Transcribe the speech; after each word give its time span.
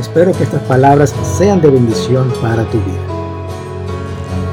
espero 0.00 0.32
que 0.32 0.44
estas 0.44 0.62
palabras 0.62 1.14
sean 1.36 1.60
de 1.60 1.68
bendición 1.68 2.32
para 2.40 2.64
tu 2.64 2.78
vida. 2.78 3.06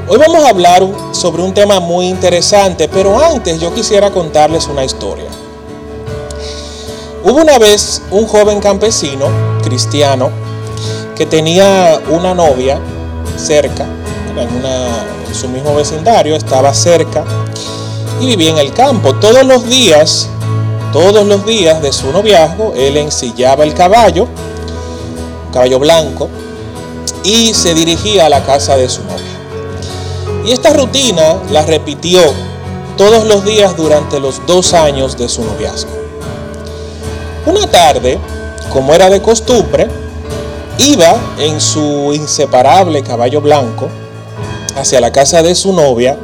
Hoy 0.06 0.18
vamos 0.18 0.44
a 0.44 0.50
hablar 0.50 0.86
sobre 1.12 1.42
un 1.42 1.52
tema 1.54 1.80
muy 1.80 2.06
interesante, 2.06 2.88
pero 2.88 3.18
antes 3.18 3.60
yo 3.60 3.72
quisiera 3.74 4.10
contarles 4.10 4.66
una 4.68 4.84
historia. 4.84 5.26
Hubo 7.24 7.42
una 7.42 7.58
vez 7.58 8.02
un 8.10 8.26
joven 8.26 8.60
campesino 8.60 9.26
cristiano 9.62 10.30
que 11.16 11.26
tenía 11.26 12.00
una 12.10 12.34
novia 12.34 12.78
cerca, 13.36 13.86
en, 14.36 15.34
su 15.34 15.48
mismo 15.48 15.74
vecindario, 15.74 16.36
estaba 16.36 16.72
cerca 16.72 17.24
y 18.20 18.26
vivía 18.26 18.50
en 18.50 18.58
el 18.58 18.72
campo. 18.72 19.14
Todos 19.14 19.44
los 19.44 19.66
días, 19.66 20.28
todos 20.92 21.26
los 21.26 21.44
días 21.44 21.82
de 21.82 21.92
su 21.92 22.10
noviazgo, 22.12 22.72
él 22.76 22.96
ensillaba 22.96 23.64
el 23.64 23.74
caballo 23.74 24.26
caballo 25.52 25.78
blanco, 25.78 26.28
y 27.24 27.54
se 27.54 27.74
dirigía 27.74 28.26
a 28.26 28.28
la 28.28 28.44
casa 28.44 28.76
de 28.76 28.88
su 28.88 29.02
novia. 29.02 29.24
Y 30.44 30.52
esta 30.52 30.72
rutina 30.72 31.36
la 31.50 31.62
repitió 31.62 32.20
todos 32.96 33.24
los 33.24 33.44
días 33.44 33.76
durante 33.76 34.18
los 34.18 34.44
dos 34.46 34.74
años 34.74 35.16
de 35.16 35.28
su 35.28 35.44
noviazgo. 35.44 35.90
Una 37.46 37.66
tarde, 37.66 38.18
como 38.72 38.94
era 38.94 39.08
de 39.08 39.22
costumbre, 39.22 39.88
iba 40.78 41.16
en 41.38 41.60
su 41.60 42.12
inseparable 42.14 43.02
caballo 43.02 43.40
blanco 43.40 43.88
hacia 44.76 45.00
la 45.00 45.12
casa 45.12 45.42
de 45.42 45.54
su 45.54 45.72
novia, 45.72 46.18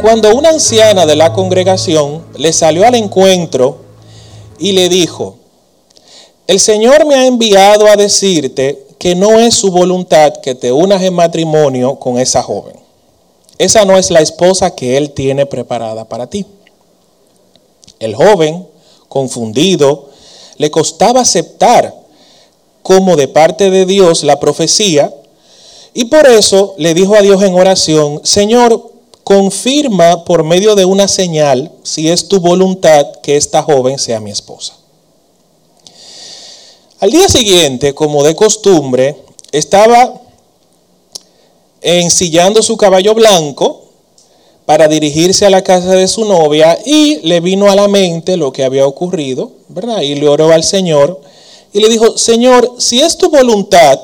cuando 0.00 0.34
una 0.34 0.50
anciana 0.50 1.06
de 1.06 1.16
la 1.16 1.32
congregación 1.32 2.22
le 2.36 2.52
salió 2.52 2.86
al 2.86 2.94
encuentro 2.94 3.78
y 4.58 4.72
le 4.72 4.88
dijo, 4.88 5.36
el 6.46 6.60
Señor 6.60 7.06
me 7.06 7.14
ha 7.14 7.26
enviado 7.26 7.86
a 7.86 7.96
decirte 7.96 8.86
que 8.98 9.14
no 9.14 9.40
es 9.40 9.54
su 9.54 9.70
voluntad 9.70 10.34
que 10.42 10.54
te 10.54 10.70
unas 10.72 11.02
en 11.02 11.14
matrimonio 11.14 11.96
con 11.96 12.18
esa 12.18 12.42
joven. 12.42 12.76
Esa 13.58 13.84
no 13.84 13.96
es 13.96 14.10
la 14.10 14.20
esposa 14.20 14.74
que 14.74 14.96
Él 14.96 15.10
tiene 15.10 15.46
preparada 15.46 16.08
para 16.08 16.28
ti. 16.28 16.46
El 17.98 18.14
joven, 18.14 18.66
confundido, 19.08 20.10
le 20.56 20.70
costaba 20.70 21.20
aceptar 21.20 21.94
como 22.82 23.16
de 23.16 23.28
parte 23.28 23.70
de 23.70 23.86
Dios 23.86 24.24
la 24.24 24.40
profecía 24.40 25.14
y 25.94 26.06
por 26.06 26.26
eso 26.26 26.74
le 26.78 26.94
dijo 26.94 27.14
a 27.14 27.22
Dios 27.22 27.42
en 27.42 27.54
oración, 27.54 28.20
Señor, 28.24 28.90
confirma 29.24 30.24
por 30.24 30.42
medio 30.42 30.74
de 30.74 30.84
una 30.84 31.06
señal 31.06 31.70
si 31.82 32.08
es 32.08 32.28
tu 32.28 32.40
voluntad 32.40 33.06
que 33.22 33.36
esta 33.36 33.62
joven 33.62 33.98
sea 33.98 34.20
mi 34.20 34.30
esposa. 34.30 34.74
Al 37.02 37.10
día 37.10 37.28
siguiente, 37.28 37.94
como 37.96 38.22
de 38.22 38.36
costumbre, 38.36 39.16
estaba 39.50 40.20
ensillando 41.80 42.62
su 42.62 42.76
caballo 42.76 43.12
blanco 43.12 43.86
para 44.66 44.86
dirigirse 44.86 45.44
a 45.44 45.50
la 45.50 45.62
casa 45.62 45.96
de 45.96 46.06
su 46.06 46.24
novia 46.24 46.78
y 46.86 47.16
le 47.26 47.40
vino 47.40 47.68
a 47.68 47.74
la 47.74 47.88
mente 47.88 48.36
lo 48.36 48.52
que 48.52 48.62
había 48.62 48.86
ocurrido, 48.86 49.50
¿verdad? 49.66 50.02
Y 50.02 50.14
le 50.14 50.28
oró 50.28 50.52
al 50.52 50.62
Señor 50.62 51.20
y 51.72 51.80
le 51.80 51.88
dijo, 51.88 52.16
Señor, 52.16 52.76
si 52.78 53.00
es 53.00 53.18
tu 53.18 53.30
voluntad 53.30 53.98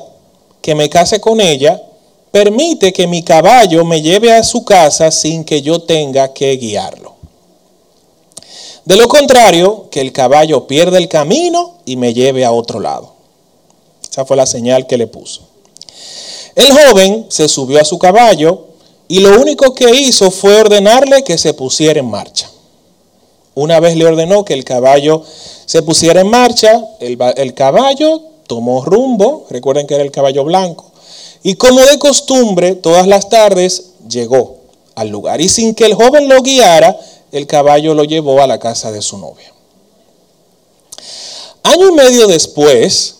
que 0.61 0.75
me 0.75 0.89
case 0.89 1.21
con 1.21 1.39
ella, 1.39 1.81
permite 2.31 2.91
que 2.91 3.07
mi 3.07 3.23
caballo 3.23 3.85
me 3.85 4.01
lleve 4.01 4.33
a 4.33 4.43
su 4.43 4.65
casa 4.65 5.09
sin 5.09 5.45
que 5.45 5.61
yo 5.61 5.83
tenga 5.83 6.33
que 6.33 6.57
guiarlo. 6.57 7.08
De 8.89 8.97
lo 8.97 9.07
contrario, 9.07 9.85
que 9.91 10.01
el 10.01 10.11
caballo 10.11 10.65
pierda 10.65 10.97
el 10.97 11.07
camino 11.07 11.75
y 11.85 11.95
me 11.95 12.15
lleve 12.15 12.43
a 12.43 12.51
otro 12.51 12.79
lado. 12.79 13.13
Esa 14.09 14.25
fue 14.25 14.35
la 14.35 14.47
señal 14.47 14.87
que 14.87 14.97
le 14.97 15.05
puso. 15.05 15.43
El 16.55 16.71
joven 16.73 17.27
se 17.29 17.47
subió 17.49 17.79
a 17.79 17.85
su 17.85 17.99
caballo 17.99 18.65
y 19.07 19.19
lo 19.19 19.39
único 19.39 19.75
que 19.75 19.91
hizo 19.91 20.31
fue 20.31 20.59
ordenarle 20.59 21.23
que 21.23 21.37
se 21.37 21.53
pusiera 21.53 21.99
en 21.99 22.09
marcha. 22.09 22.49
Una 23.53 23.79
vez 23.79 23.95
le 23.95 24.07
ordenó 24.07 24.43
que 24.43 24.55
el 24.55 24.63
caballo 24.63 25.21
se 25.67 25.83
pusiera 25.83 26.21
en 26.21 26.27
marcha, 26.31 26.83
el, 26.99 27.15
el 27.35 27.53
caballo 27.53 28.23
tomó 28.47 28.83
rumbo, 28.83 29.45
recuerden 29.51 29.85
que 29.85 29.93
era 29.93 30.03
el 30.03 30.11
caballo 30.11 30.45
blanco, 30.45 30.89
y 31.43 31.53
como 31.53 31.79
de 31.81 31.99
costumbre, 31.99 32.73
todas 32.73 33.05
las 33.05 33.29
tardes 33.29 33.91
llegó 34.09 34.57
al 34.95 35.09
lugar. 35.09 35.41
Y 35.41 35.47
sin 35.47 35.75
que 35.75 35.85
el 35.85 35.93
joven 35.93 36.27
lo 36.27 36.41
guiara, 36.41 36.97
el 37.31 37.47
caballo 37.47 37.93
lo 37.93 38.03
llevó 38.03 38.41
a 38.41 38.47
la 38.47 38.59
casa 38.59 38.91
de 38.91 39.01
su 39.01 39.17
novia. 39.17 39.51
Año 41.63 41.89
y 41.89 41.91
medio 41.91 42.27
después, 42.27 43.15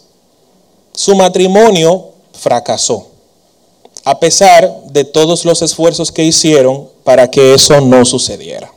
su 0.93 1.15
matrimonio 1.15 2.09
fracasó, 2.33 3.07
a 4.03 4.19
pesar 4.19 4.83
de 4.91 5.03
todos 5.03 5.45
los 5.45 5.61
esfuerzos 5.61 6.11
que 6.11 6.23
hicieron 6.23 6.89
para 7.03 7.29
que 7.29 7.53
eso 7.53 7.79
no 7.81 8.05
sucediera. 8.05 8.71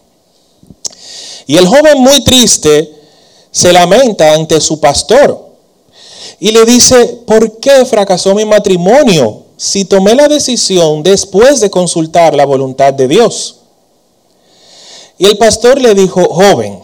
Y 1.47 1.57
el 1.57 1.67
joven 1.67 1.99
muy 1.99 2.23
triste 2.23 2.93
se 3.51 3.73
lamenta 3.73 4.35
ante 4.35 4.61
su 4.61 4.81
pastor 4.81 5.53
y 6.39 6.53
le 6.53 6.65
dice, 6.65 7.21
¿por 7.27 7.59
qué 7.59 7.85
fracasó 7.85 8.35
mi 8.35 8.45
matrimonio 8.45 9.45
si 9.57 9.85
tomé 9.85 10.15
la 10.15 10.29
decisión 10.29 11.03
después 11.03 11.61
de 11.61 11.71
consultar 11.71 12.35
la 12.35 12.45
voluntad 12.45 12.93
de 12.93 13.09
Dios? 13.09 13.62
Y 15.23 15.27
el 15.27 15.39
pastor 15.39 15.81
le 15.81 15.95
dijo, 15.95 16.25
joven, 16.25 16.81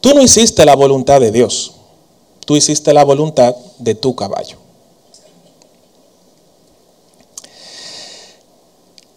tú 0.00 0.14
no 0.14 0.20
hiciste 0.20 0.64
la 0.64 0.74
voluntad 0.74 1.20
de 1.20 1.30
Dios, 1.30 1.70
tú 2.44 2.56
hiciste 2.56 2.92
la 2.92 3.04
voluntad 3.04 3.54
de 3.78 3.94
tu 3.94 4.16
caballo. 4.16 4.56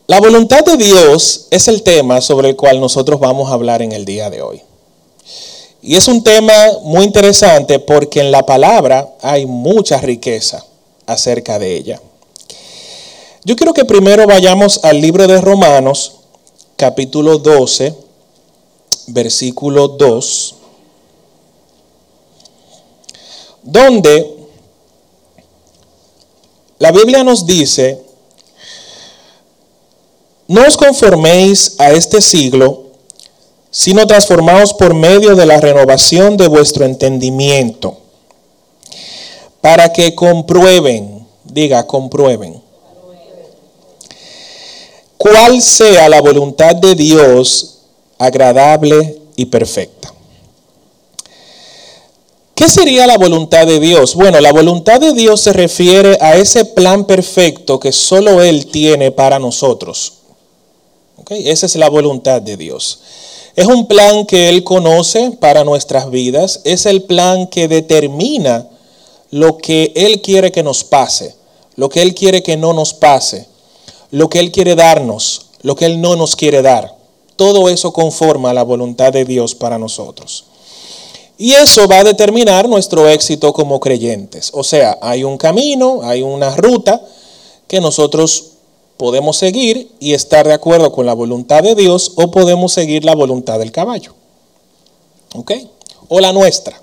La 0.06 0.20
voluntad 0.20 0.64
de 0.64 0.78
Dios 0.78 1.48
es 1.50 1.68
el 1.68 1.82
tema 1.82 2.22
sobre 2.22 2.50
el 2.50 2.56
cual 2.56 2.80
nosotros 2.80 3.20
vamos 3.20 3.50
a 3.50 3.54
hablar 3.54 3.82
en 3.82 3.92
el 3.92 4.06
día 4.06 4.30
de 4.30 4.44
hoy. 4.44 4.62
Y 5.82 5.96
es 5.96 6.08
un 6.08 6.22
tema 6.24 6.54
muy 6.84 7.04
interesante 7.04 7.80
porque 7.80 8.20
en 8.20 8.32
la 8.32 8.46
palabra 8.46 9.10
hay 9.24 9.48
mucha 9.48 9.98
riqueza 9.98 10.64
acerca 11.08 11.58
de 11.58 11.76
ella. 11.76 12.00
Yo 13.44 13.56
quiero 13.56 13.74
que 13.74 13.86
primero 13.86 14.28
vayamos 14.28 14.82
al 14.84 15.02
libro 15.02 15.26
de 15.26 15.42
Romanos, 15.42 16.17
capítulo 16.78 17.40
12, 17.40 17.96
versículo 19.08 19.88
2, 19.88 20.56
donde 23.64 24.36
la 26.78 26.92
Biblia 26.92 27.24
nos 27.24 27.48
dice, 27.48 28.00
no 30.48 30.62
os 30.68 30.78
conforméis 30.78 31.76
a 31.80 31.92
este 31.92 32.22
siglo, 32.22 32.84
sino 33.72 34.06
transformaos 34.06 34.76
por 34.76 34.94
medio 34.94 35.36
de 35.36 35.48
la 35.48 35.60
renovación 35.60 36.38
de 36.38 36.48
vuestro 36.48 36.86
entendimiento, 36.86 37.98
para 39.62 39.92
que 39.92 40.14
comprueben, 40.14 41.26
diga, 41.44 41.88
comprueben 41.88 42.67
cuál 45.18 45.62
sea 45.62 46.08
la 46.10 46.22
voluntad 46.22 46.76
de 46.76 46.96
Dios 46.96 47.80
agradable 48.18 49.22
y 49.36 49.46
perfecta. 49.46 50.14
¿Qué 52.56 52.70
sería 52.70 53.06
la 53.06 53.18
voluntad 53.18 53.68
de 53.68 53.80
Dios? 53.80 54.16
Bueno, 54.16 54.40
la 54.40 54.52
voluntad 54.52 55.00
de 55.00 55.14
Dios 55.14 55.42
se 55.42 55.54
refiere 55.54 56.18
a 56.22 56.36
ese 56.36 56.66
plan 56.66 57.06
perfecto 57.06 57.80
que 57.80 57.92
solo 57.92 58.42
Él 58.42 58.66
tiene 58.68 59.12
para 59.12 59.38
nosotros. 59.38 60.14
Esa 61.30 61.68
es 61.68 61.76
la 61.76 61.90
voluntad 61.90 62.42
de 62.42 62.58
Dios. 62.58 63.02
Es 63.56 63.68
un 63.68 63.88
plan 63.88 64.26
que 64.26 64.50
Él 64.50 64.64
conoce 64.64 65.32
para 65.40 65.64
nuestras 65.64 66.10
vidas. 66.10 66.62
Es 66.64 66.88
el 66.88 67.04
plan 67.04 67.46
que 67.46 67.68
determina 67.68 68.68
lo 69.30 69.58
que 69.58 69.92
Él 69.96 70.22
quiere 70.22 70.52
que 70.52 70.64
nos 70.64 70.84
pase, 70.84 71.36
lo 71.76 71.90
que 71.90 72.02
Él 72.02 72.16
quiere 72.16 72.42
que 72.42 72.58
no 72.58 72.74
nos 72.74 72.94
pase 72.94 73.48
lo 74.12 74.30
que 74.30 74.40
Él 74.40 74.52
quiere 74.52 74.76
darnos, 74.76 75.48
lo 75.62 75.76
que 75.76 75.86
Él 75.86 76.02
no 76.02 76.16
nos 76.16 76.36
quiere 76.36 76.62
dar. 76.62 76.96
Todo 77.36 77.70
eso 77.70 77.94
conforma 77.94 78.54
la 78.54 78.64
voluntad 78.64 79.14
de 79.14 79.26
Dios 79.26 79.56
para 79.56 79.78
nosotros. 79.78 80.46
Y 81.38 81.54
eso 81.54 81.88
va 81.88 82.00
a 82.00 82.04
determinar 82.04 82.68
nuestro 82.68 83.08
éxito 83.08 83.54
como 83.54 83.80
creyentes. 83.80 84.50
O 84.54 84.64
sea, 84.64 84.98
hay 85.02 85.24
un 85.24 85.38
camino, 85.38 86.00
hay 86.04 86.24
una 86.24 86.56
ruta 86.56 87.00
que 87.68 87.80
nosotros 87.80 88.46
podemos 88.98 89.38
seguir 89.38 89.92
y 90.00 90.14
estar 90.14 90.48
de 90.48 90.54
acuerdo 90.54 90.92
con 90.92 91.06
la 91.06 91.14
voluntad 91.14 91.62
de 91.62 91.76
Dios 91.76 92.14
o 92.16 92.32
podemos 92.32 92.74
seguir 92.74 93.06
la 93.06 93.14
voluntad 93.14 93.60
del 93.60 93.72
caballo. 93.72 94.16
¿Ok? 95.36 95.52
O 96.08 96.20
la 96.20 96.34
nuestra. 96.34 96.82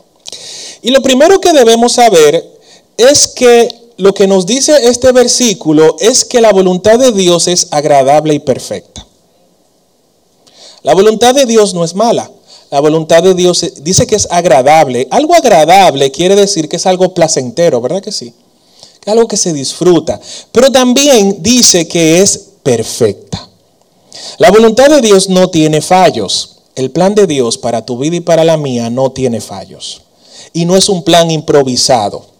Y 0.82 0.90
lo 0.90 1.02
primero 1.02 1.40
que 1.40 1.52
debemos 1.52 1.94
saber 1.94 2.48
es 2.96 3.26
que 3.26 3.83
lo 3.96 4.12
que 4.12 4.26
nos 4.26 4.46
dice 4.46 4.88
este 4.88 5.12
versículo 5.12 5.96
es 6.00 6.24
que 6.24 6.40
la 6.40 6.52
voluntad 6.52 6.98
de 6.98 7.12
Dios 7.12 7.46
es 7.46 7.68
agradable 7.70 8.34
y 8.34 8.38
perfecta. 8.38 9.06
La 10.82 10.94
voluntad 10.94 11.34
de 11.34 11.46
Dios 11.46 11.74
no 11.74 11.84
es 11.84 11.94
mala. 11.94 12.30
La 12.70 12.80
voluntad 12.80 13.22
de 13.22 13.34
Dios 13.34 13.64
dice 13.82 14.06
que 14.06 14.16
es 14.16 14.26
agradable. 14.30 15.06
Algo 15.10 15.34
agradable 15.34 16.10
quiere 16.10 16.34
decir 16.34 16.68
que 16.68 16.76
es 16.76 16.86
algo 16.86 17.14
placentero, 17.14 17.80
¿verdad 17.80 18.02
que 18.02 18.12
sí? 18.12 18.34
Que 19.00 19.10
es 19.10 19.12
algo 19.12 19.28
que 19.28 19.36
se 19.36 19.52
disfruta. 19.52 20.20
Pero 20.50 20.72
también 20.72 21.38
dice 21.40 21.86
que 21.86 22.20
es 22.20 22.38
perfecta. 22.62 23.48
La 24.38 24.50
voluntad 24.50 24.88
de 24.88 25.00
Dios 25.00 25.28
no 25.28 25.50
tiene 25.50 25.80
fallos. 25.80 26.56
El 26.74 26.90
plan 26.90 27.14
de 27.14 27.28
Dios 27.28 27.56
para 27.56 27.86
tu 27.86 27.96
vida 27.98 28.16
y 28.16 28.20
para 28.20 28.44
la 28.44 28.56
mía 28.56 28.90
no 28.90 29.12
tiene 29.12 29.40
fallos. 29.40 30.02
Y 30.52 30.64
no 30.64 30.76
es 30.76 30.88
un 30.88 31.04
plan 31.04 31.30
improvisado. 31.30 32.33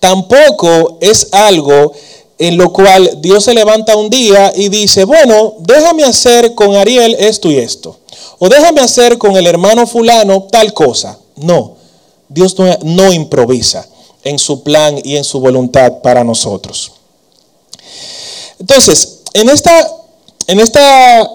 Tampoco 0.00 0.98
es 1.00 1.28
algo 1.32 1.92
en 2.38 2.56
lo 2.56 2.72
cual 2.72 3.18
Dios 3.20 3.44
se 3.44 3.54
levanta 3.54 3.96
un 3.96 4.10
día 4.10 4.52
y 4.54 4.68
dice, 4.68 5.04
bueno, 5.04 5.54
déjame 5.58 6.04
hacer 6.04 6.54
con 6.54 6.76
Ariel 6.76 7.16
esto 7.18 7.50
y 7.50 7.58
esto. 7.58 7.98
O 8.38 8.48
déjame 8.48 8.80
hacer 8.80 9.18
con 9.18 9.36
el 9.36 9.46
hermano 9.46 9.86
fulano 9.86 10.44
tal 10.44 10.72
cosa. 10.72 11.18
No, 11.36 11.76
Dios 12.28 12.54
no, 12.84 13.12
improvisa 13.12 13.86
en 14.22 14.38
su 14.38 14.62
plan 14.62 15.00
y 15.02 15.16
en 15.16 15.24
su 15.24 15.40
voluntad 15.40 16.00
para 16.02 16.22
nosotros. 16.22 16.92
Entonces, 18.60 19.20
en 19.32 19.48
esta, 19.48 19.90
en 20.46 20.60
esta 20.60 21.28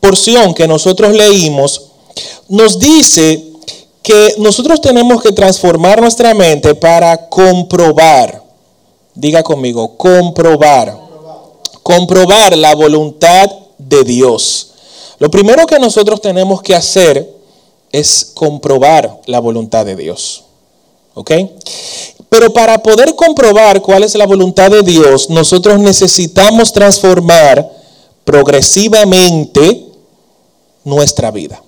porción 0.00 0.54
que 0.54 0.66
nosotros 0.66 1.14
leímos, 1.14 1.88
nos 2.48 2.78
dice 2.78 3.51
que 4.02 4.34
nosotros 4.38 4.80
tenemos 4.80 5.22
que 5.22 5.32
transformar 5.32 6.00
nuestra 6.00 6.34
mente 6.34 6.74
para 6.74 7.28
comprobar, 7.28 8.42
diga 9.14 9.42
conmigo, 9.42 9.96
comprobar, 9.96 10.98
comprobar 11.82 12.56
la 12.56 12.74
voluntad 12.74 13.50
de 13.78 14.04
Dios. 14.04 14.72
Lo 15.18 15.30
primero 15.30 15.66
que 15.66 15.78
nosotros 15.78 16.20
tenemos 16.20 16.62
que 16.62 16.74
hacer 16.74 17.32
es 17.92 18.32
comprobar 18.34 19.20
la 19.26 19.38
voluntad 19.38 19.86
de 19.86 19.94
Dios. 19.94 20.44
¿Ok? 21.14 21.30
Pero 22.28 22.52
para 22.52 22.82
poder 22.82 23.14
comprobar 23.14 23.82
cuál 23.82 24.02
es 24.02 24.14
la 24.14 24.26
voluntad 24.26 24.70
de 24.70 24.82
Dios, 24.82 25.28
nosotros 25.28 25.78
necesitamos 25.78 26.72
transformar 26.72 27.70
progresivamente 28.24 29.86
nuestra 30.84 31.30
vida. 31.30 31.62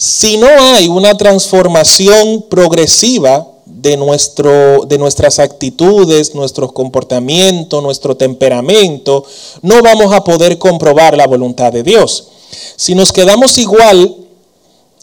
Si 0.00 0.38
no 0.38 0.48
hay 0.48 0.88
una 0.88 1.14
transformación 1.18 2.46
progresiva 2.48 3.46
de, 3.66 3.98
nuestro, 3.98 4.86
de 4.86 4.96
nuestras 4.96 5.38
actitudes, 5.38 6.34
nuestros 6.34 6.72
comportamientos, 6.72 7.82
nuestro 7.82 8.16
temperamento, 8.16 9.26
no 9.60 9.82
vamos 9.82 10.14
a 10.14 10.24
poder 10.24 10.56
comprobar 10.56 11.18
la 11.18 11.26
voluntad 11.26 11.70
de 11.70 11.82
Dios. 11.82 12.28
Si 12.76 12.94
nos 12.94 13.12
quedamos 13.12 13.58
igual 13.58 14.16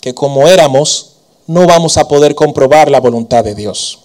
que 0.02 0.16
como 0.16 0.48
éramos, 0.48 1.10
no 1.46 1.68
vamos 1.68 1.98
a 1.98 2.08
poder 2.08 2.34
comprobar 2.34 2.90
la 2.90 3.00
voluntad 3.00 3.44
de 3.44 3.54
Dios. 3.54 4.00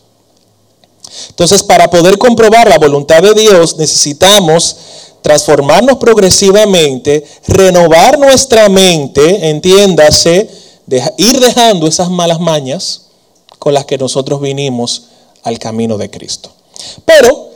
Entonces, 1.31 1.63
para 1.63 1.89
poder 1.89 2.19
comprobar 2.19 2.69
la 2.69 2.77
voluntad 2.77 3.23
de 3.23 3.33
Dios, 3.33 3.79
necesitamos 3.79 4.77
transformarnos 5.23 5.97
progresivamente, 5.97 7.25
renovar 7.49 8.19
nuestra 8.19 8.69
mente, 8.69 9.49
entiéndase, 9.49 10.62
ir 11.17 11.41
dejando 11.41 11.87
esas 11.87 12.11
malas 12.11 12.41
mañas, 12.41 13.03
con 13.59 13.75
las 13.75 13.85
que 13.85 13.99
nosotros 13.99 14.41
vinimos 14.41 15.05
al 15.45 15.59
camino 15.59 15.97
de 15.97 16.11
Cristo. 16.11 16.51
Pero, 17.05 17.51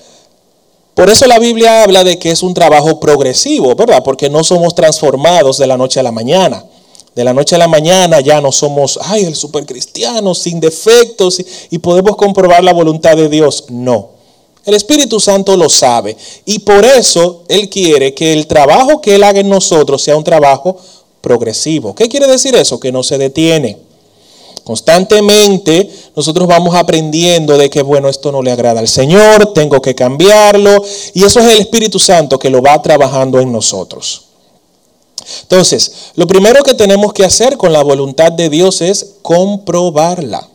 por 0.94 1.10
eso 1.10 1.26
la 1.26 1.38
Biblia 1.38 1.82
habla 1.82 2.04
de 2.04 2.18
que 2.18 2.30
es 2.30 2.42
un 2.42 2.54
trabajo 2.54 3.00
progresivo, 3.00 3.74
¿verdad? 3.74 4.02
Porque 4.04 4.30
no 4.30 4.44
somos 4.44 4.74
transformados 4.74 5.58
de 5.58 5.66
la 5.66 5.76
noche 5.76 6.00
a 6.00 6.02
la 6.02 6.12
mañana. 6.12 6.64
De 7.14 7.24
la 7.24 7.32
noche 7.32 7.56
a 7.56 7.58
la 7.58 7.66
mañana 7.66 8.20
ya 8.20 8.40
no 8.40 8.52
somos, 8.52 8.98
ay, 9.02 9.24
el 9.24 9.34
supercristiano 9.34 10.34
sin 10.34 10.60
defectos 10.60 11.40
y, 11.40 11.46
y 11.70 11.78
podemos 11.78 12.16
comprobar 12.16 12.62
la 12.62 12.72
voluntad 12.72 13.16
de 13.16 13.28
Dios. 13.28 13.64
No. 13.70 14.10
El 14.66 14.74
Espíritu 14.74 15.20
Santo 15.20 15.56
lo 15.56 15.68
sabe 15.68 16.16
y 16.44 16.58
por 16.58 16.84
eso 16.84 17.44
Él 17.48 17.70
quiere 17.70 18.14
que 18.14 18.32
el 18.32 18.46
trabajo 18.46 19.00
que 19.00 19.14
Él 19.14 19.22
haga 19.22 19.40
en 19.40 19.48
nosotros 19.48 20.02
sea 20.02 20.16
un 20.16 20.24
trabajo 20.24 20.76
progresivo. 21.26 21.92
¿Qué 21.92 22.08
quiere 22.08 22.28
decir 22.28 22.54
eso? 22.54 22.78
Que 22.78 22.92
no 22.92 23.02
se 23.02 23.18
detiene. 23.18 23.76
Constantemente 24.62 25.90
nosotros 26.14 26.46
vamos 26.46 26.76
aprendiendo 26.76 27.58
de 27.58 27.68
que, 27.68 27.82
bueno, 27.82 28.08
esto 28.08 28.30
no 28.30 28.42
le 28.42 28.52
agrada 28.52 28.78
al 28.78 28.86
Señor, 28.86 29.52
tengo 29.52 29.82
que 29.82 29.96
cambiarlo. 29.96 30.84
Y 31.14 31.24
eso 31.24 31.40
es 31.40 31.46
el 31.46 31.58
Espíritu 31.58 31.98
Santo 31.98 32.38
que 32.38 32.48
lo 32.48 32.62
va 32.62 32.80
trabajando 32.80 33.40
en 33.40 33.50
nosotros. 33.50 34.26
Entonces, 35.42 36.12
lo 36.14 36.28
primero 36.28 36.62
que 36.62 36.74
tenemos 36.74 37.12
que 37.12 37.24
hacer 37.24 37.56
con 37.56 37.72
la 37.72 37.82
voluntad 37.82 38.30
de 38.30 38.48
Dios 38.48 38.80
es 38.80 39.14
comprobarla. 39.22 40.48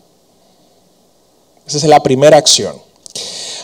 Esa 1.67 1.77
es 1.79 1.83
la 1.83 2.01
primera 2.01 2.37
acción. 2.37 2.77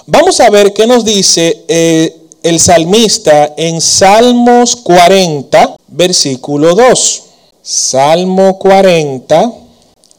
Vamos 0.08 0.42
a 0.42 0.50
ver 0.50 0.74
qué 0.74 0.86
nos 0.86 1.06
dice 1.06 1.64
eh, 1.70 2.27
el 2.48 2.62
salmista 2.62 3.56
en 3.58 3.82
Salmos 3.82 4.78
40, 4.78 5.76
versículo 5.90 6.76
2. 6.76 7.24
Salmo 7.62 8.58
40 8.58 9.52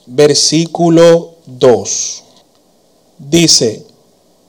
versículo 0.04 1.36
2. 1.46 2.25
Dice, 3.16 3.82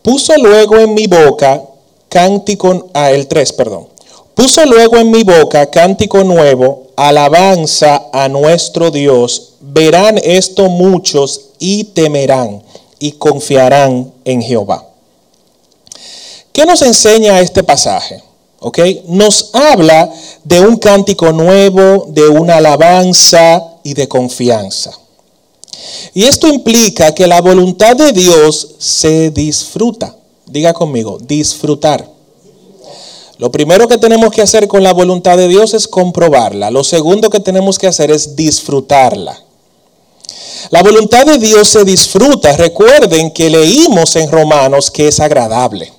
puso 0.01 0.35
luego 0.37 0.77
en 0.77 0.93
mi 0.93 1.07
boca 1.07 1.63
cántico, 2.09 2.89
ah, 2.93 3.11
el 3.11 3.27
3, 3.27 3.53
perdón. 3.53 3.87
Puso 4.35 4.65
luego 4.65 4.97
en 4.97 5.09
mi 5.09 5.23
boca 5.23 5.69
cántico 5.69 6.25
nuevo, 6.25 6.87
alabanza 6.97 8.09
a 8.11 8.27
nuestro 8.27 8.91
Dios. 8.91 9.53
Verán 9.61 10.19
esto 10.21 10.67
muchos 10.67 11.51
y 11.59 11.85
temerán 11.85 12.61
y 12.99 13.13
confiarán 13.13 14.11
en 14.25 14.41
Jehová. 14.41 14.88
¿Qué 16.59 16.65
nos 16.65 16.81
enseña 16.81 17.39
este 17.39 17.63
pasaje? 17.63 18.21
¿Ok? 18.59 18.79
Nos 19.07 19.51
habla 19.53 20.11
de 20.43 20.59
un 20.59 20.75
cántico 20.75 21.31
nuevo, 21.31 22.07
de 22.09 22.27
una 22.27 22.57
alabanza 22.57 23.63
y 23.81 23.93
de 23.93 24.09
confianza. 24.09 24.91
Y 26.13 26.25
esto 26.25 26.49
implica 26.49 27.15
que 27.15 27.27
la 27.27 27.39
voluntad 27.39 27.95
de 27.95 28.11
Dios 28.11 28.71
se 28.77 29.31
disfruta. 29.31 30.17
Diga 30.47 30.73
conmigo, 30.73 31.17
disfrutar. 31.21 32.05
Lo 33.37 33.49
primero 33.53 33.87
que 33.87 33.97
tenemos 33.97 34.29
que 34.33 34.41
hacer 34.41 34.67
con 34.67 34.83
la 34.83 34.91
voluntad 34.91 35.37
de 35.37 35.47
Dios 35.47 35.73
es 35.73 35.87
comprobarla. 35.87 36.71
Lo 36.71 36.83
segundo 36.83 37.29
que 37.29 37.39
tenemos 37.39 37.79
que 37.79 37.87
hacer 37.87 38.11
es 38.11 38.35
disfrutarla. 38.35 39.41
La 40.71 40.83
voluntad 40.83 41.25
de 41.25 41.37
Dios 41.37 41.69
se 41.69 41.85
disfruta. 41.85 42.57
Recuerden 42.57 43.31
que 43.31 43.49
leímos 43.49 44.17
en 44.17 44.29
Romanos 44.29 44.91
que 44.91 45.07
es 45.07 45.21
agradable. 45.21 45.98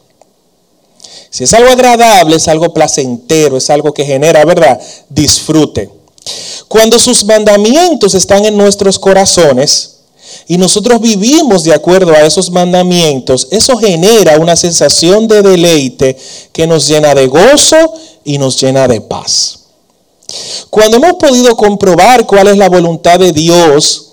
Si 1.30 1.44
es 1.44 1.54
algo 1.54 1.70
agradable, 1.70 2.36
es 2.36 2.48
algo 2.48 2.74
placentero, 2.74 3.56
es 3.56 3.70
algo 3.70 3.94
que 3.94 4.04
genera, 4.04 4.44
¿verdad? 4.44 4.80
Disfrute. 5.08 5.90
Cuando 6.68 6.98
sus 6.98 7.24
mandamientos 7.24 8.14
están 8.14 8.44
en 8.44 8.56
nuestros 8.56 8.98
corazones 8.98 9.96
y 10.46 10.58
nosotros 10.58 11.00
vivimos 11.00 11.64
de 11.64 11.72
acuerdo 11.72 12.12
a 12.12 12.24
esos 12.24 12.50
mandamientos, 12.50 13.48
eso 13.50 13.76
genera 13.76 14.38
una 14.38 14.56
sensación 14.56 15.28
de 15.28 15.42
deleite 15.42 16.16
que 16.52 16.66
nos 16.66 16.86
llena 16.86 17.14
de 17.14 17.26
gozo 17.28 17.94
y 18.24 18.38
nos 18.38 18.60
llena 18.60 18.86
de 18.88 19.00
paz. 19.00 19.60
Cuando 20.68 20.98
hemos 20.98 21.14
podido 21.14 21.56
comprobar 21.56 22.26
cuál 22.26 22.48
es 22.48 22.56
la 22.56 22.68
voluntad 22.68 23.18
de 23.18 23.32
Dios, 23.32 24.12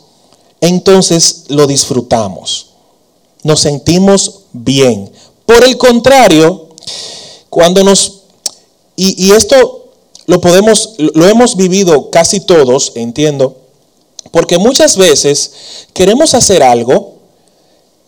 entonces 0.61 1.45
lo 1.49 1.67
disfrutamos. 1.67 2.67
Nos 3.43 3.59
sentimos 3.59 4.41
bien. 4.53 5.11
Por 5.45 5.63
el 5.63 5.77
contrario, 5.77 6.66
cuando 7.49 7.83
nos... 7.83 8.21
Y, 8.95 9.27
y 9.27 9.31
esto 9.31 9.89
lo 10.25 10.41
podemos, 10.41 10.95
lo 10.97 11.27
hemos 11.27 11.55
vivido 11.55 12.09
casi 12.09 12.41
todos, 12.41 12.91
entiendo, 12.95 13.55
porque 14.31 14.57
muchas 14.57 14.97
veces 14.97 15.51
queremos 15.93 16.33
hacer 16.33 16.63
algo 16.63 17.17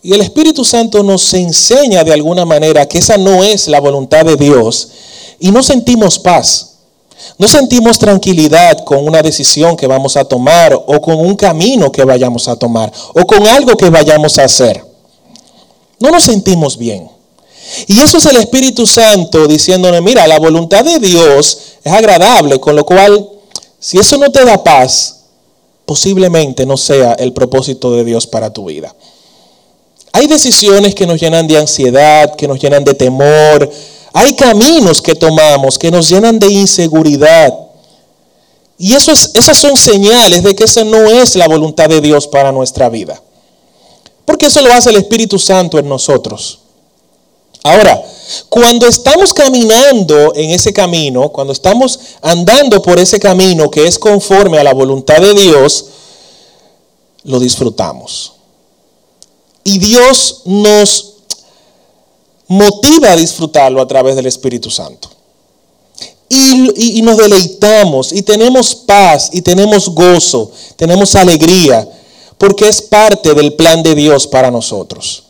y 0.02 0.14
el 0.14 0.22
Espíritu 0.22 0.64
Santo 0.64 1.04
nos 1.04 1.34
enseña 1.34 2.04
de 2.04 2.14
alguna 2.14 2.46
manera 2.46 2.88
que 2.88 3.00
esa 3.00 3.18
no 3.18 3.44
es 3.44 3.68
la 3.68 3.80
voluntad 3.80 4.26
de 4.26 4.38
Dios 4.38 4.90
y 5.40 5.52
no 5.52 5.64
sentimos 5.64 6.20
paz. 6.20 6.66
No 7.38 7.48
sentimos 7.48 8.00
tranquilidad 8.00 8.84
con 8.86 9.06
una 9.06 9.22
decisión 9.22 9.76
que 9.76 9.88
vamos 9.88 10.16
a 10.16 10.24
tomar 10.24 10.74
o 10.74 11.02
con 11.02 11.20
un 11.20 11.36
camino 11.36 11.92
que 11.92 12.06
vayamos 12.06 12.48
a 12.48 12.56
tomar 12.56 12.92
o 13.14 13.26
con 13.26 13.46
algo 13.46 13.76
que 13.76 13.90
vayamos 13.90 14.38
a 14.40 14.46
hacer. 14.46 14.84
No 16.00 16.12
nos 16.12 16.24
sentimos 16.24 16.78
bien. 16.78 17.10
Y 17.88 18.00
eso 18.00 18.18
es 18.18 18.26
el 18.26 18.38
Espíritu 18.38 18.86
Santo 18.86 19.48
diciéndole, 19.48 20.02
mira, 20.02 20.28
la 20.28 20.40
voluntad 20.40 20.84
de 20.84 21.00
Dios 21.00 21.58
es 21.84 21.92
agradable, 21.92 22.60
con 22.60 22.76
lo 22.76 22.86
cual, 22.86 23.30
si 23.80 23.98
eso 23.98 24.18
no 24.18 24.32
te 24.32 24.44
da 24.46 24.64
paz, 24.64 25.20
posiblemente 25.86 26.66
no 26.66 26.78
sea 26.78 27.14
el 27.14 27.34
propósito 27.34 27.92
de 27.92 28.04
Dios 28.04 28.28
para 28.28 28.54
tu 28.54 28.66
vida. 28.66 28.94
Hay 30.12 30.28
decisiones 30.28 30.96
que 30.96 31.06
nos 31.06 31.20
llenan 31.20 31.48
de 31.48 31.58
ansiedad, 31.58 32.36
que 32.36 32.48
nos 32.48 32.60
llenan 32.60 32.84
de 32.84 32.94
temor. 32.94 33.70
Hay 34.14 34.36
caminos 34.36 35.02
que 35.02 35.16
tomamos 35.16 35.78
que 35.78 35.92
nos 35.92 36.10
llenan 36.10 36.40
de 36.40 36.48
inseguridad. 36.48 37.54
Y 38.78 38.94
eso 38.94 39.12
es, 39.12 39.32
esas 39.36 39.58
son 39.58 39.78
señales 39.78 40.44
de 40.44 40.56
que 40.56 40.64
esa 40.64 40.84
no 40.84 41.10
es 41.10 41.36
la 41.36 41.48
voluntad 41.48 41.90
de 41.90 42.02
Dios 42.02 42.28
para 42.28 42.52
nuestra 42.52 42.90
vida. 42.90 43.22
Porque 44.26 44.46
eso 44.48 44.62
lo 44.62 44.72
hace 44.72 44.90
el 44.90 44.98
Espíritu 44.98 45.38
Santo 45.38 45.80
en 45.80 45.90
nosotros. 45.90 46.60
Ahora, 47.64 48.02
cuando 48.48 48.88
estamos 48.88 49.34
caminando 49.34 50.34
en 50.36 50.52
ese 50.52 50.72
camino, 50.72 51.30
cuando 51.30 51.54
estamos 51.54 52.00
andando 52.22 52.82
por 52.82 53.00
ese 53.00 53.20
camino 53.20 53.70
que 53.70 53.88
es 53.88 53.98
conforme 53.98 54.60
a 54.60 54.64
la 54.64 54.74
voluntad 54.74 55.18
de 55.18 55.34
Dios, 55.34 55.86
lo 57.24 57.40
disfrutamos. 57.40 58.34
Y 59.64 59.78
Dios 59.80 60.42
nos 60.46 61.14
motiva 62.48 63.12
a 63.12 63.16
disfrutarlo 63.16 63.82
a 63.82 63.88
través 63.88 64.16
del 64.16 64.26
Espíritu 64.26 64.70
Santo. 64.70 65.10
Y, 66.32 67.02
nos 67.02 67.18
deleitamos 67.18 68.12
y 68.14 68.22
tenemos 68.22 68.76
paz 68.76 69.30
y 69.34 69.42
tenemos 69.42 69.90
gozo, 69.90 70.52
tenemos 70.76 71.16
alegría, 71.16 71.88
porque 72.38 72.68
es 72.68 72.84
parte 72.84 73.34
del 73.34 73.54
plan 73.54 73.82
de 73.82 73.96
Dios 73.96 74.28
para 74.28 74.52
nosotros. 74.52 75.24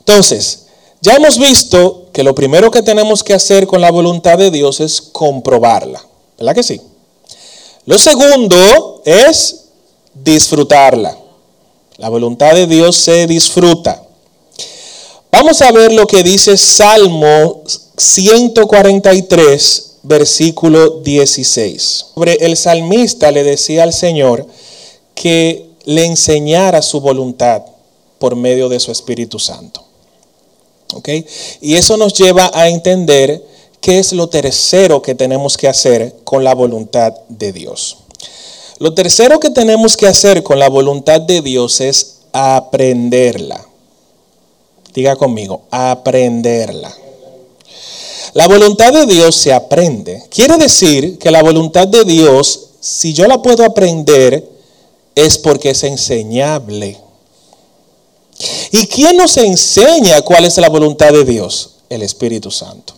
Entonces, 0.00 0.65
ya 1.06 1.14
hemos 1.14 1.38
visto 1.38 2.08
que 2.12 2.24
lo 2.24 2.34
primero 2.34 2.72
que 2.72 2.82
tenemos 2.82 3.22
que 3.22 3.32
hacer 3.32 3.68
con 3.68 3.80
la 3.80 3.92
voluntad 3.92 4.38
de 4.38 4.50
Dios 4.50 4.80
es 4.80 5.00
comprobarla. 5.00 6.04
¿Verdad 6.36 6.56
que 6.56 6.64
sí? 6.64 6.80
Lo 7.84 7.96
segundo 7.96 9.02
es 9.04 9.66
disfrutarla. 10.14 11.16
La 11.98 12.08
voluntad 12.08 12.54
de 12.54 12.66
Dios 12.66 12.96
se 12.96 13.28
disfruta. 13.28 14.02
Vamos 15.30 15.62
a 15.62 15.70
ver 15.70 15.92
lo 15.92 16.08
que 16.08 16.24
dice 16.24 16.56
Salmo 16.56 17.62
143, 17.96 19.98
versículo 20.02 21.02
16. 21.02 22.06
El 22.40 22.56
salmista 22.56 23.30
le 23.30 23.44
decía 23.44 23.84
al 23.84 23.92
Señor 23.92 24.44
que 25.14 25.70
le 25.84 26.04
enseñara 26.04 26.82
su 26.82 27.00
voluntad 27.00 27.62
por 28.18 28.34
medio 28.34 28.68
de 28.68 28.80
su 28.80 28.90
Espíritu 28.90 29.38
Santo. 29.38 29.85
Y 31.60 31.76
eso 31.76 31.96
nos 31.96 32.14
lleva 32.14 32.50
a 32.52 32.68
entender 32.68 33.44
qué 33.80 33.98
es 33.98 34.12
lo 34.12 34.28
tercero 34.28 35.02
que 35.02 35.14
tenemos 35.14 35.56
que 35.56 35.68
hacer 35.68 36.14
con 36.24 36.44
la 36.44 36.54
voluntad 36.54 37.14
de 37.28 37.52
Dios. 37.52 37.98
Lo 38.78 38.94
tercero 38.94 39.40
que 39.40 39.50
tenemos 39.50 39.96
que 39.96 40.06
hacer 40.06 40.42
con 40.42 40.58
la 40.58 40.68
voluntad 40.68 41.20
de 41.20 41.40
Dios 41.40 41.80
es 41.80 42.18
aprenderla. 42.32 43.64
Diga 44.92 45.16
conmigo, 45.16 45.62
aprenderla. 45.70 46.94
La 48.34 48.48
voluntad 48.48 48.92
de 48.92 49.06
Dios 49.06 49.34
se 49.36 49.52
aprende. 49.52 50.22
Quiere 50.28 50.58
decir 50.58 51.18
que 51.18 51.30
la 51.30 51.42
voluntad 51.42 51.88
de 51.88 52.04
Dios, 52.04 52.68
si 52.80 53.14
yo 53.14 53.26
la 53.26 53.40
puedo 53.40 53.64
aprender, 53.64 54.46
es 55.14 55.38
porque 55.38 55.70
es 55.70 55.82
enseñable. 55.84 56.98
¿Y 58.78 58.86
quién 58.88 59.16
nos 59.16 59.38
enseña 59.38 60.20
cuál 60.20 60.44
es 60.44 60.58
la 60.58 60.68
voluntad 60.68 61.10
de 61.10 61.24
Dios? 61.24 61.70
El 61.88 62.02
Espíritu 62.02 62.50
Santo. 62.50 62.92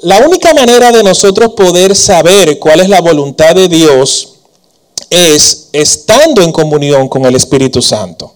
La 0.00 0.18
única 0.18 0.52
manera 0.52 0.92
de 0.92 1.02
nosotros 1.02 1.54
poder 1.54 1.96
saber 1.96 2.58
cuál 2.58 2.80
es 2.80 2.90
la 2.90 3.00
voluntad 3.00 3.54
de 3.54 3.68
Dios 3.68 4.34
es 5.08 5.68
estando 5.72 6.42
en 6.42 6.52
comunión 6.52 7.08
con 7.08 7.24
el 7.24 7.36
Espíritu 7.36 7.80
Santo. 7.80 8.34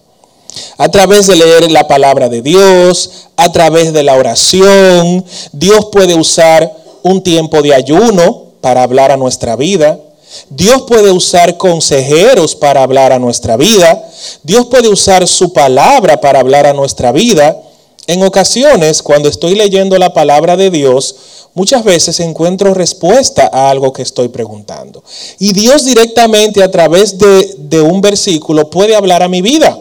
A 0.77 0.89
través 0.89 1.27
de 1.27 1.35
leer 1.35 1.71
la 1.71 1.87
palabra 1.87 2.27
de 2.27 2.41
Dios, 2.41 3.27
a 3.37 3.51
través 3.51 3.93
de 3.93 4.01
la 4.01 4.15
oración, 4.15 5.23
Dios 5.51 5.89
puede 5.91 6.15
usar 6.15 6.75
un 7.03 7.21
tiempo 7.21 7.61
de 7.61 7.75
ayuno 7.75 8.45
para 8.61 8.81
hablar 8.81 9.11
a 9.11 9.17
nuestra 9.17 9.55
vida. 9.55 9.99
Dios 10.49 10.83
puede 10.83 11.11
usar 11.11 11.57
consejeros 11.57 12.55
para 12.55 12.83
hablar 12.83 13.11
a 13.11 13.19
nuestra 13.19 13.57
vida. 13.57 14.07
Dios 14.43 14.67
puede 14.67 14.89
usar 14.89 15.27
su 15.27 15.53
palabra 15.53 16.19
para 16.21 16.39
hablar 16.39 16.65
a 16.65 16.73
nuestra 16.73 17.11
vida. 17.11 17.61
En 18.07 18.21
ocasiones, 18.23 19.01
cuando 19.01 19.29
estoy 19.29 19.55
leyendo 19.55 19.97
la 19.97 20.13
palabra 20.13 20.57
de 20.57 20.69
Dios, 20.69 21.15
muchas 21.53 21.83
veces 21.83 22.19
encuentro 22.19 22.73
respuesta 22.73 23.49
a 23.51 23.69
algo 23.69 23.93
que 23.93 24.01
estoy 24.01 24.27
preguntando. 24.27 25.03
Y 25.39 25.53
Dios 25.53 25.85
directamente 25.85 26.63
a 26.63 26.71
través 26.71 27.17
de, 27.17 27.81
un 27.81 28.01
versículo 28.01 28.69
puede 28.69 28.95
hablar 28.95 29.23
a 29.23 29.29
mi 29.29 29.41
vida. 29.41 29.79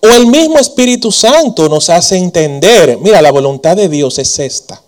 O 0.00 0.06
el 0.08 0.26
mismo 0.26 0.58
Espíritu 0.58 1.12
Santo 1.12 1.68
nos 1.68 1.90
hace 1.90 2.16
entender, 2.16 2.98
mira, 3.00 3.20
la 3.20 3.32
voluntad 3.32 3.76
de 3.76 3.88
Dios 3.88 4.18
es 4.18 4.38
esta. 4.38 4.80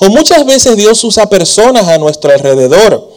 O 0.00 0.08
muchas 0.08 0.44
veces 0.44 0.76
Dios 0.76 1.02
usa 1.04 1.28
personas 1.28 1.88
a 1.88 1.98
nuestro 1.98 2.32
alrededor 2.32 3.10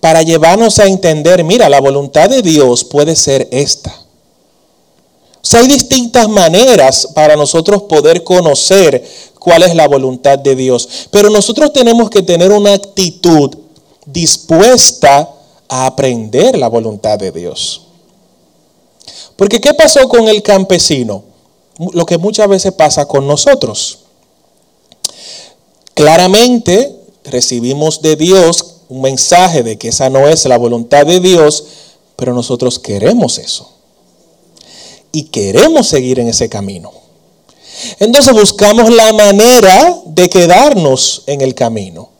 para 0.00 0.22
llevarnos 0.22 0.78
a 0.78 0.86
entender, 0.86 1.44
mira, 1.44 1.68
la 1.68 1.80
voluntad 1.80 2.30
de 2.30 2.42
Dios 2.42 2.84
puede 2.84 3.16
ser 3.16 3.48
esta. 3.50 3.90
O 3.90 5.46
sea, 5.50 5.60
hay 5.60 5.68
distintas 5.68 6.28
maneras 6.28 7.08
para 7.14 7.36
nosotros 7.36 7.82
poder 7.82 8.22
conocer 8.24 9.04
cuál 9.38 9.62
es 9.62 9.74
la 9.74 9.88
voluntad 9.88 10.38
de 10.38 10.54
Dios. 10.54 10.88
Pero 11.10 11.30
nosotros 11.30 11.72
tenemos 11.72 12.10
que 12.10 12.22
tener 12.22 12.52
una 12.52 12.74
actitud 12.74 13.56
dispuesta 14.04 15.28
a 15.68 15.86
aprender 15.86 16.58
la 16.58 16.68
voluntad 16.68 17.18
de 17.18 17.30
Dios. 17.30 17.82
Porque 19.36 19.60
¿qué 19.60 19.72
pasó 19.74 20.08
con 20.08 20.28
el 20.28 20.42
campesino? 20.42 21.22
Lo 21.92 22.04
que 22.04 22.18
muchas 22.18 22.48
veces 22.48 22.72
pasa 22.72 23.06
con 23.06 23.26
nosotros. 23.26 24.00
Claramente 25.98 26.94
recibimos 27.24 28.02
de 28.02 28.14
Dios 28.14 28.76
un 28.88 29.00
mensaje 29.00 29.64
de 29.64 29.78
que 29.78 29.88
esa 29.88 30.08
no 30.08 30.28
es 30.28 30.44
la 30.44 30.56
voluntad 30.56 31.04
de 31.04 31.18
Dios, 31.18 31.64
pero 32.14 32.32
nosotros 32.32 32.78
queremos 32.78 33.38
eso. 33.38 33.68
Y 35.10 35.24
queremos 35.24 35.88
seguir 35.88 36.20
en 36.20 36.28
ese 36.28 36.48
camino. 36.48 36.92
Entonces 37.98 38.32
buscamos 38.32 38.94
la 38.94 39.12
manera 39.12 40.00
de 40.06 40.30
quedarnos 40.30 41.24
en 41.26 41.40
el 41.40 41.56
camino. 41.56 42.10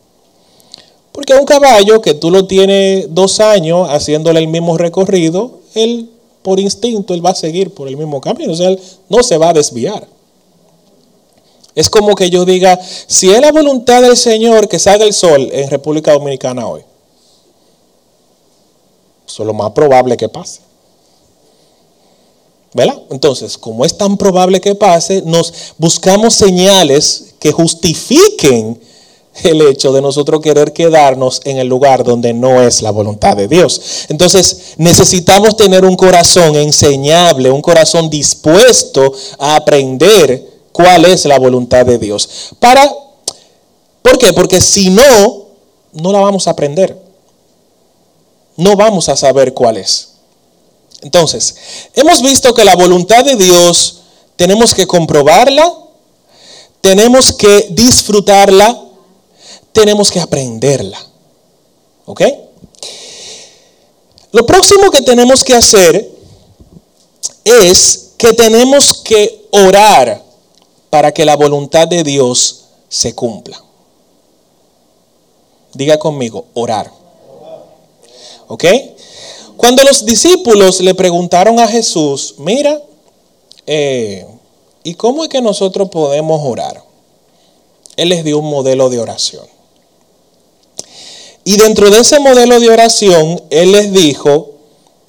Porque 1.12 1.34
un 1.34 1.44
caballo 1.44 2.02
que 2.02 2.14
tú 2.14 2.32
lo 2.32 2.48
tienes 2.48 3.06
dos 3.14 3.38
años 3.38 3.88
haciéndole 3.90 4.40
el 4.40 4.48
mismo 4.48 4.76
recorrido, 4.76 5.60
él 5.76 6.10
por 6.42 6.58
instinto 6.58 7.14
él 7.14 7.24
va 7.24 7.30
a 7.30 7.36
seguir 7.36 7.72
por 7.72 7.86
el 7.86 7.96
mismo 7.96 8.20
camino. 8.20 8.54
O 8.54 8.56
sea, 8.56 8.70
él 8.70 8.80
no 9.08 9.22
se 9.22 9.38
va 9.38 9.50
a 9.50 9.52
desviar. 9.52 10.17
Es 11.78 11.88
como 11.88 12.16
que 12.16 12.28
yo 12.28 12.44
diga, 12.44 12.76
si 13.06 13.30
es 13.30 13.40
la 13.40 13.52
voluntad 13.52 14.02
del 14.02 14.16
Señor 14.16 14.66
que 14.66 14.80
salga 14.80 15.04
el 15.04 15.12
sol 15.12 15.48
en 15.52 15.70
República 15.70 16.12
Dominicana 16.12 16.66
hoy, 16.66 16.80
eso 19.24 19.42
es 19.44 19.46
lo 19.46 19.54
más 19.54 19.70
probable 19.70 20.16
que 20.16 20.28
pase. 20.28 20.58
¿Verdad? 22.74 23.00
Entonces, 23.10 23.56
como 23.56 23.84
es 23.84 23.96
tan 23.96 24.16
probable 24.16 24.60
que 24.60 24.74
pase, 24.74 25.22
nos 25.24 25.54
buscamos 25.78 26.34
señales 26.34 27.34
que 27.38 27.52
justifiquen 27.52 28.80
el 29.44 29.62
hecho 29.62 29.92
de 29.92 30.02
nosotros 30.02 30.40
querer 30.40 30.72
quedarnos 30.72 31.40
en 31.44 31.58
el 31.58 31.68
lugar 31.68 32.02
donde 32.02 32.34
no 32.34 32.60
es 32.60 32.82
la 32.82 32.90
voluntad 32.90 33.36
de 33.36 33.46
Dios. 33.46 33.80
Entonces, 34.08 34.74
necesitamos 34.78 35.56
tener 35.56 35.84
un 35.84 35.94
corazón 35.94 36.56
enseñable, 36.56 37.52
un 37.52 37.62
corazón 37.62 38.10
dispuesto 38.10 39.12
a 39.38 39.54
aprender 39.54 40.57
cuál 40.78 41.06
es 41.06 41.24
la 41.24 41.40
voluntad 41.40 41.84
de 41.84 41.98
Dios. 41.98 42.52
Para 42.60 42.88
¿Por 44.00 44.16
qué? 44.16 44.32
Porque 44.32 44.60
si 44.60 44.90
no 44.90 45.48
no 45.92 46.12
la 46.12 46.20
vamos 46.20 46.46
a 46.46 46.52
aprender. 46.52 46.96
No 48.56 48.76
vamos 48.76 49.08
a 49.08 49.16
saber 49.16 49.54
cuál 49.54 49.76
es. 49.76 50.10
Entonces, 51.02 51.56
hemos 51.94 52.22
visto 52.22 52.54
que 52.54 52.64
la 52.64 52.76
voluntad 52.76 53.24
de 53.24 53.34
Dios 53.34 54.02
tenemos 54.36 54.72
que 54.72 54.86
comprobarla, 54.86 55.74
tenemos 56.80 57.32
que 57.32 57.66
disfrutarla, 57.70 58.84
tenemos 59.72 60.12
que 60.12 60.20
aprenderla. 60.20 60.98
¿Ok? 62.06 62.22
Lo 64.30 64.46
próximo 64.46 64.92
que 64.92 65.02
tenemos 65.02 65.42
que 65.42 65.54
hacer 65.54 66.08
es 67.44 68.10
que 68.16 68.32
tenemos 68.32 68.92
que 69.02 69.48
orar 69.50 70.27
para 70.90 71.12
que 71.12 71.24
la 71.24 71.36
voluntad 71.36 71.88
de 71.88 72.02
Dios 72.02 72.64
se 72.88 73.14
cumpla. 73.14 73.62
Diga 75.74 75.98
conmigo, 75.98 76.46
orar. 76.54 76.90
¿Ok? 78.48 78.64
Cuando 79.56 79.82
los 79.82 80.06
discípulos 80.06 80.80
le 80.80 80.94
preguntaron 80.94 81.58
a 81.58 81.68
Jesús, 81.68 82.36
mira, 82.38 82.80
eh, 83.66 84.26
¿y 84.82 84.94
cómo 84.94 85.24
es 85.24 85.28
que 85.28 85.42
nosotros 85.42 85.90
podemos 85.90 86.40
orar? 86.44 86.82
Él 87.96 88.10
les 88.10 88.24
dio 88.24 88.38
un 88.38 88.48
modelo 88.48 88.88
de 88.88 89.00
oración. 89.00 89.44
Y 91.44 91.56
dentro 91.56 91.90
de 91.90 91.98
ese 92.00 92.20
modelo 92.20 92.60
de 92.60 92.70
oración, 92.70 93.42
Él 93.50 93.72
les 93.72 93.92
dijo, 93.92 94.52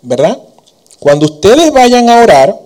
¿verdad? 0.01 0.41
Cuando 0.99 1.25
ustedes 1.25 1.71
vayan 1.71 2.09
a 2.09 2.21
orar, 2.21 2.59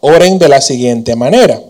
oren 0.00 0.38
de 0.38 0.48
la 0.48 0.60
siguiente 0.60 1.16
manera. 1.16 1.62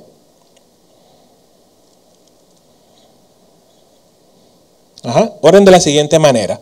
Ajá, 5.03 5.33
oren 5.41 5.65
de 5.65 5.71
la 5.71 5.81
siguiente 5.81 6.19
manera. 6.19 6.61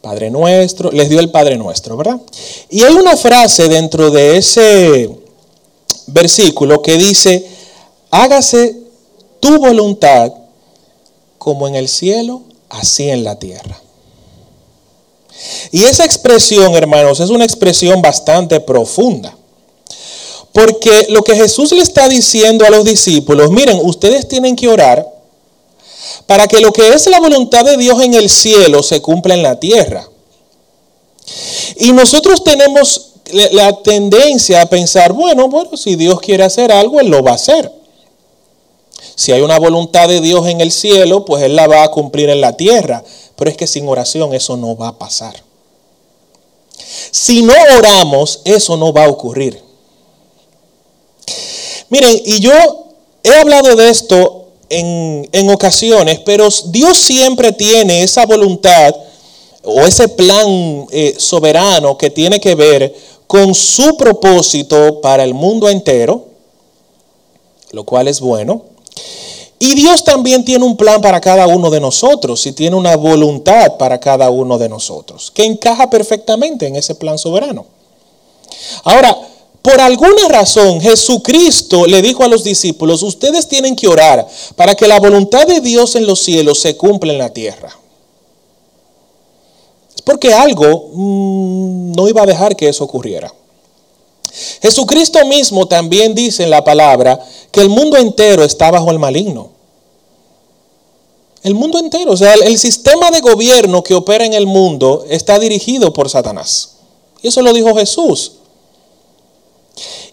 Padre 0.00 0.30
nuestro, 0.30 0.90
les 0.92 1.08
dio 1.08 1.20
el 1.20 1.30
Padre 1.30 1.56
nuestro, 1.56 1.96
¿verdad? 1.96 2.20
Y 2.70 2.82
hay 2.82 2.94
una 2.94 3.16
frase 3.16 3.68
dentro 3.68 4.10
de 4.10 4.36
ese 4.36 5.10
versículo 6.06 6.82
que 6.82 6.96
dice, 6.96 7.44
hágase 8.10 8.76
tu 9.40 9.58
voluntad 9.58 10.32
como 11.38 11.66
en 11.66 11.74
el 11.74 11.88
cielo, 11.88 12.42
así 12.68 13.08
en 13.10 13.24
la 13.24 13.38
tierra. 13.38 13.80
Y 15.70 15.84
esa 15.84 16.04
expresión, 16.04 16.74
hermanos, 16.74 17.20
es 17.20 17.30
una 17.30 17.44
expresión 17.44 18.02
bastante 18.02 18.60
profunda. 18.60 19.36
Porque 20.52 21.06
lo 21.10 21.22
que 21.22 21.36
Jesús 21.36 21.72
le 21.72 21.82
está 21.82 22.08
diciendo 22.08 22.64
a 22.64 22.70
los 22.70 22.84
discípulos, 22.84 23.50
miren, 23.50 23.78
ustedes 23.82 24.26
tienen 24.26 24.56
que 24.56 24.68
orar 24.68 25.17
para 26.26 26.46
que 26.46 26.60
lo 26.60 26.72
que 26.72 26.92
es 26.92 27.06
la 27.06 27.20
voluntad 27.20 27.64
de 27.64 27.76
Dios 27.76 28.02
en 28.02 28.14
el 28.14 28.28
cielo 28.28 28.82
se 28.82 29.00
cumpla 29.00 29.34
en 29.34 29.42
la 29.42 29.58
tierra. 29.58 30.08
Y 31.76 31.92
nosotros 31.92 32.42
tenemos 32.44 33.12
la 33.32 33.82
tendencia 33.82 34.62
a 34.62 34.66
pensar, 34.66 35.12
bueno, 35.12 35.48
bueno, 35.48 35.76
si 35.76 35.96
Dios 35.96 36.20
quiere 36.20 36.44
hacer 36.44 36.72
algo, 36.72 37.00
Él 37.00 37.08
lo 37.08 37.22
va 37.22 37.32
a 37.32 37.34
hacer. 37.34 37.70
Si 39.14 39.32
hay 39.32 39.42
una 39.42 39.58
voluntad 39.58 40.08
de 40.08 40.20
Dios 40.20 40.46
en 40.46 40.60
el 40.60 40.72
cielo, 40.72 41.24
pues 41.24 41.42
Él 41.42 41.56
la 41.56 41.66
va 41.66 41.82
a 41.82 41.90
cumplir 41.90 42.30
en 42.30 42.40
la 42.40 42.56
tierra. 42.56 43.02
Pero 43.36 43.50
es 43.50 43.56
que 43.56 43.66
sin 43.66 43.88
oración 43.88 44.34
eso 44.34 44.56
no 44.56 44.76
va 44.76 44.88
a 44.88 44.98
pasar. 44.98 45.42
Si 47.10 47.42
no 47.42 47.54
oramos, 47.76 48.40
eso 48.44 48.76
no 48.76 48.92
va 48.92 49.04
a 49.04 49.08
ocurrir. 49.08 49.62
Miren, 51.90 52.20
y 52.24 52.40
yo 52.40 52.52
he 53.22 53.34
hablado 53.34 53.76
de 53.76 53.90
esto 53.90 54.47
en, 54.70 55.50
ocasiones, 55.50 56.20
pero 56.20 56.48
Dios 56.66 56.98
siempre 56.98 57.52
tiene 57.52 58.02
esa 58.02 58.26
voluntad 58.26 58.94
o 59.62 59.80
ese 59.80 60.08
plan 60.08 60.86
eh, 60.90 61.14
soberano 61.18 61.96
que 61.98 62.10
tiene 62.10 62.40
que 62.40 62.54
ver 62.54 62.94
con 63.26 63.54
su 63.54 63.96
propósito 63.96 65.00
para 65.00 65.24
el 65.24 65.34
mundo 65.34 65.68
entero, 65.68 66.26
lo 67.72 67.84
cual 67.84 68.08
es 68.08 68.20
bueno. 68.20 68.62
Y 69.60 69.74
Dios 69.74 70.04
también 70.04 70.44
tiene 70.44 70.64
un 70.64 70.76
plan 70.76 71.00
para 71.00 71.20
cada 71.20 71.46
uno 71.48 71.68
de 71.70 71.80
nosotros 71.80 72.46
y 72.46 72.52
tiene 72.52 72.76
una 72.76 72.96
voluntad 72.96 73.76
para 73.76 73.98
cada 73.98 74.30
uno 74.30 74.56
de 74.56 74.68
nosotros, 74.68 75.32
que 75.32 75.44
encaja 75.44 75.90
perfectamente 75.90 76.66
en 76.66 76.76
ese 76.76 76.94
plan 76.94 77.18
soberano. 77.18 77.66
Ahora, 78.84 79.16
por 79.62 79.80
alguna 79.80 80.28
razón 80.28 80.80
Jesucristo 80.80 81.86
le 81.86 82.00
dijo 82.00 82.22
a 82.22 82.28
los 82.28 82.44
discípulos, 82.44 83.02
ustedes 83.02 83.48
tienen 83.48 83.76
que 83.76 83.88
orar 83.88 84.26
para 84.56 84.74
que 84.74 84.88
la 84.88 85.00
voluntad 85.00 85.46
de 85.46 85.60
Dios 85.60 85.96
en 85.96 86.06
los 86.06 86.20
cielos 86.20 86.60
se 86.60 86.76
cumpla 86.76 87.12
en 87.12 87.18
la 87.18 87.32
tierra. 87.32 87.76
Es 89.94 90.02
porque 90.02 90.32
algo 90.32 90.90
mm, 90.92 91.92
no 91.92 92.08
iba 92.08 92.22
a 92.22 92.26
dejar 92.26 92.56
que 92.56 92.68
eso 92.68 92.84
ocurriera. 92.84 93.32
Jesucristo 94.62 95.24
mismo 95.26 95.66
también 95.66 96.14
dice 96.14 96.44
en 96.44 96.50
la 96.50 96.62
palabra 96.64 97.18
que 97.50 97.60
el 97.60 97.68
mundo 97.68 97.96
entero 97.96 98.44
está 98.44 98.70
bajo 98.70 98.90
el 98.90 98.98
maligno. 98.98 99.50
El 101.42 101.54
mundo 101.54 101.78
entero, 101.78 102.12
o 102.12 102.16
sea, 102.16 102.34
el, 102.34 102.58
sistema 102.58 103.10
de 103.10 103.20
gobierno 103.20 103.82
que 103.82 103.94
opera 103.94 104.24
en 104.24 104.34
el 104.34 104.46
mundo 104.46 105.04
está 105.08 105.38
dirigido 105.38 105.92
por 105.92 106.10
Satanás. 106.10 106.74
Y 107.22 107.28
eso 107.28 107.42
lo 107.42 107.52
dijo 107.52 107.74
Jesús. 107.76 108.32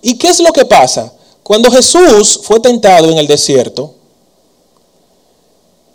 ¿Y 0.02 0.18
qué 0.18 0.30
es 0.30 0.40
lo 0.40 0.52
que 0.52 0.66
pasa? 0.66 1.14
Cuando 1.44 1.70
Jesús 1.72 2.40
fue 2.44 2.60
tentado 2.60 3.10
en 3.12 3.18
el 3.18 3.28
desierto, 3.28 3.94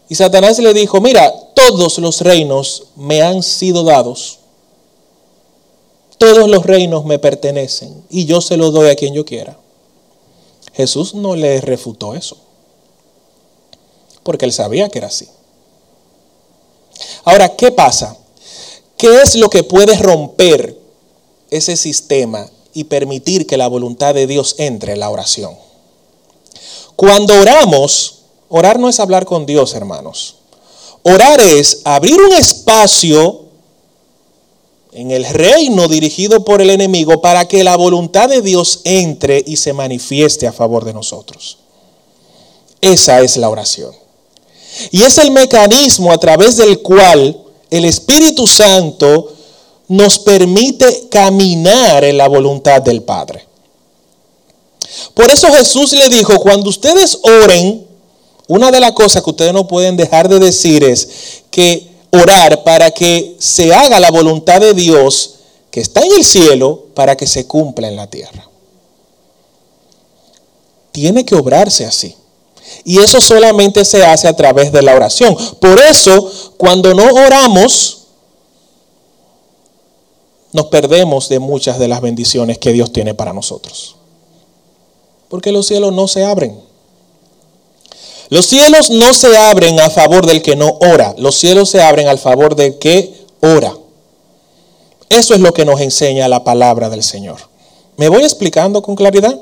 y 0.09 0.15
Satanás 0.17 0.59
le 0.59 0.75
dijo, 0.75 1.01
mira, 1.01 1.33
todos 1.55 1.99
los 1.99 2.21
reinos 2.21 2.85
me 2.97 3.23
han 3.23 3.43
sido 3.45 3.85
dados. 3.85 4.41
Todos 6.19 6.49
los 6.49 6.67
reinos 6.67 7.05
me 7.05 7.19
pertenecen 7.19 8.05
y 8.11 8.27
yo 8.27 8.41
se 8.41 8.57
los 8.57 8.73
doy 8.73 8.91
a 8.91 8.97
quien 8.97 9.15
yo 9.15 9.25
quiera. 9.25 9.57
Jesús 10.73 11.15
no 11.15 11.37
le 11.37 11.61
refutó 11.61 12.15
eso, 12.15 12.37
porque 14.23 14.45
él 14.45 14.53
sabía 14.53 14.89
que 14.89 14.99
era 14.99 15.07
así. 15.07 15.29
Ahora, 17.25 17.57
¿qué 17.57 17.71
pasa? 17.71 18.17
¿Qué 18.97 19.23
es 19.23 19.37
lo 19.37 19.49
que 19.49 19.63
puede 19.63 19.97
romper 19.97 20.77
ese 21.51 21.77
sistema 21.77 22.51
y 22.81 22.85
permitir 22.85 23.47
que 23.47 23.59
la 23.59 23.69
voluntad 23.69 24.15
de 24.15 24.27
Dios 24.27 24.55
entre 24.57 24.95
en 24.95 25.01
la 25.01 25.11
oración. 25.11 25.55
Cuando 26.97 27.39
oramos, 27.39 28.21
orar 28.49 28.79
no 28.79 28.89
es 28.89 28.99
hablar 29.01 29.27
con 29.27 29.45
Dios, 29.45 29.75
hermanos. 29.75 30.37
Orar 31.03 31.41
es 31.43 31.83
abrir 31.85 32.19
un 32.19 32.33
espacio 32.33 33.43
en 34.93 35.11
el 35.11 35.27
reino 35.27 35.89
dirigido 35.89 36.43
por 36.43 36.63
el 36.63 36.71
enemigo 36.71 37.21
para 37.21 37.47
que 37.47 37.65
la 37.65 37.77
voluntad 37.77 38.31
de 38.31 38.41
Dios 38.41 38.81
entre 38.85 39.45
y 39.47 39.59
se 39.59 39.75
manifieste 39.75 40.47
a 40.47 40.53
favor 40.53 40.87
de 40.87 40.95
nosotros. 40.95 41.59
Esa 42.81 43.21
es 43.21 43.37
la 43.37 43.51
oración. 43.51 43.95
Y 44.91 45.03
es 45.03 45.19
el 45.19 45.33
mecanismo 45.33 46.13
a 46.13 46.19
través 46.19 46.57
del 46.57 46.81
cual 46.81 47.43
el 47.71 47.85
Espíritu 47.85 48.47
Santo 48.47 49.35
nos 49.91 50.21
permite 50.21 51.09
caminar 51.11 52.05
en 52.05 52.17
la 52.17 52.29
voluntad 52.29 52.81
del 52.81 53.03
Padre. 53.03 53.45
Por 55.15 55.29
eso 55.33 55.53
Jesús 55.53 55.93
le 55.93 56.09
dijo, 56.09 56.39
cuando 56.39 56.71
ustedes 56.71 57.19
oren, 57.25 57.85
una 58.47 58.71
de 58.71 58.79
las 58.79 58.93
cosas 58.93 59.25
que 59.25 59.31
ustedes 59.31 59.53
no 59.53 59.67
pueden 59.67 59.97
dejar 59.97 60.29
de 60.29 60.39
decir 60.39 60.85
es 60.85 61.43
que 61.51 61.91
orar 62.13 62.63
para 62.63 62.93
que 62.93 63.35
se 63.41 63.75
haga 63.75 63.99
la 63.99 64.13
voluntad 64.13 64.61
de 64.61 64.75
Dios 64.75 65.35
que 65.73 65.81
está 65.81 66.03
en 66.03 66.13
el 66.13 66.25
cielo 66.25 66.87
para 66.95 67.17
que 67.17 67.27
se 67.27 67.49
cumpla 67.49 67.89
en 67.89 67.97
la 67.97 68.07
tierra. 68.07 68.49
Tiene 70.93 71.25
que 71.25 71.35
obrarse 71.35 71.85
así. 71.85 72.15
Y 72.85 72.99
eso 72.99 73.21
solamente 73.21 73.85
se 73.85 74.05
hace 74.05 74.29
a 74.29 74.37
través 74.37 74.71
de 74.71 74.83
la 74.83 74.95
oración. 74.95 75.37
Por 75.61 75.81
eso, 75.83 76.31
cuando 76.57 76.95
no 76.95 77.05
oramos, 77.13 78.00
nos 80.53 80.67
perdemos 80.67 81.29
de 81.29 81.39
muchas 81.39 81.79
de 81.79 81.89
las 81.89 82.01
bendiciones 82.01 82.59
que 82.59 82.73
Dios 82.73 82.93
tiene 82.93 83.15
para 83.15 83.33
nosotros. 83.33 83.97
Porque 85.29 85.53
los 85.53 85.67
cielos 85.67 85.93
no 85.93 86.09
se 86.09 86.25
abren. 86.25 86.61
Los 88.31 88.47
cielos 88.47 88.91
no 88.91 89.13
se 89.15 89.37
abren 89.37 89.79
a 89.81 89.91
favor 89.91 90.27
del 90.27 90.43
que 90.43 90.57
no 90.57 90.79
ora. 90.81 91.15
Los 91.19 91.37
cielos 91.37 91.71
se 91.71 91.83
abren 91.83 92.09
al 92.09 92.19
favor 92.19 92.55
del 92.55 92.79
que 92.79 93.27
ora. 93.41 93.77
Eso 95.09 95.35
es 95.35 95.41
lo 95.41 95.53
que 95.53 95.65
nos 95.65 95.81
enseña 95.81 96.29
la 96.29 96.45
palabra 96.45 96.89
del 96.89 97.03
Señor. 97.03 97.39
¿Me 97.97 98.09
voy 98.09 98.23
explicando 98.23 98.83
con 98.83 98.95
claridad? 98.95 99.37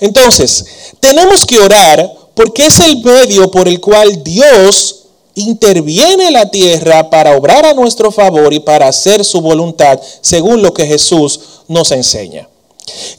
Entonces, 0.00 0.64
tenemos 1.00 1.44
que 1.44 1.58
orar 1.58 2.12
porque 2.34 2.66
es 2.66 2.78
el 2.80 3.02
medio 3.02 3.50
por 3.50 3.66
el 3.66 3.80
cual 3.80 4.22
Dios 4.22 5.05
interviene 5.36 6.30
la 6.30 6.50
tierra 6.50 7.08
para 7.10 7.36
obrar 7.36 7.64
a 7.64 7.74
nuestro 7.74 8.10
favor 8.10 8.52
y 8.52 8.60
para 8.60 8.88
hacer 8.88 9.24
su 9.24 9.40
voluntad 9.40 10.00
según 10.20 10.62
lo 10.62 10.74
que 10.74 10.86
Jesús 10.86 11.40
nos 11.68 11.92
enseña. 11.92 12.48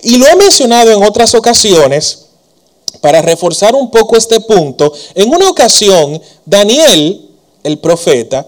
Y 0.01 0.17
lo 0.17 0.27
he 0.27 0.35
mencionado 0.35 0.91
en 0.91 1.03
otras 1.03 1.33
ocasiones 1.35 2.25
para 3.01 3.21
reforzar 3.21 3.75
un 3.75 3.91
poco 3.91 4.17
este 4.17 4.39
punto. 4.39 4.91
En 5.13 5.29
una 5.29 5.49
ocasión, 5.49 6.21
Daniel, 6.45 7.29
el 7.63 7.77
profeta, 7.77 8.47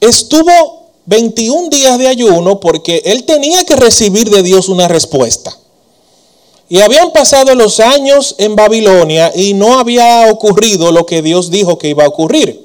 estuvo 0.00 0.90
21 1.06 1.68
días 1.70 1.98
de 1.98 2.06
ayuno 2.06 2.60
porque 2.60 3.02
él 3.04 3.24
tenía 3.24 3.64
que 3.64 3.76
recibir 3.76 4.30
de 4.30 4.42
Dios 4.42 4.68
una 4.68 4.86
respuesta. 4.86 5.56
Y 6.70 6.80
habían 6.82 7.10
pasado 7.10 7.52
los 7.56 7.80
años 7.80 8.36
en 8.38 8.54
Babilonia 8.54 9.32
y 9.34 9.54
no 9.54 9.80
había 9.80 10.30
ocurrido 10.30 10.92
lo 10.92 11.04
que 11.04 11.20
Dios 11.20 11.50
dijo 11.50 11.76
que 11.78 11.88
iba 11.88 12.04
a 12.04 12.08
ocurrir. 12.08 12.64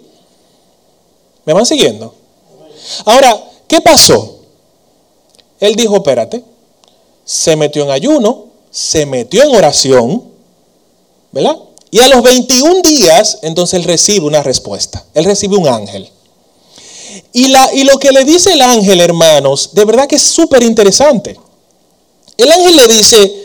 ¿Me 1.43 1.53
van 1.53 1.65
siguiendo? 1.65 2.13
Ahora, 3.03 3.43
¿qué 3.67 3.81
pasó? 3.81 4.41
Él 5.59 5.75
dijo, 5.75 5.95
espérate, 5.95 6.43
se 7.25 7.55
metió 7.55 7.83
en 7.83 7.89
ayuno, 7.89 8.45
se 8.69 9.07
metió 9.07 9.41
en 9.41 9.55
oración, 9.55 10.23
¿verdad? 11.31 11.57
Y 11.89 11.99
a 11.99 12.07
los 12.07 12.21
21 12.21 12.83
días, 12.83 13.39
entonces 13.41 13.79
él 13.79 13.85
recibe 13.85 14.27
una 14.27 14.43
respuesta. 14.43 15.03
Él 15.15 15.25
recibe 15.25 15.57
un 15.57 15.67
ángel. 15.67 16.07
Y, 17.33 17.51
y 17.73 17.83
lo 17.85 17.97
que 17.97 18.11
le 18.11 18.23
dice 18.23 18.53
el 18.53 18.61
ángel, 18.61 19.01
hermanos, 19.01 19.71
de 19.73 19.83
verdad 19.83 20.05
que 20.05 20.17
es 20.17 20.23
súper 20.23 20.61
interesante. 20.61 21.39
El 22.37 22.51
ángel 22.51 22.75
le 22.75 22.87
dice, 22.87 23.44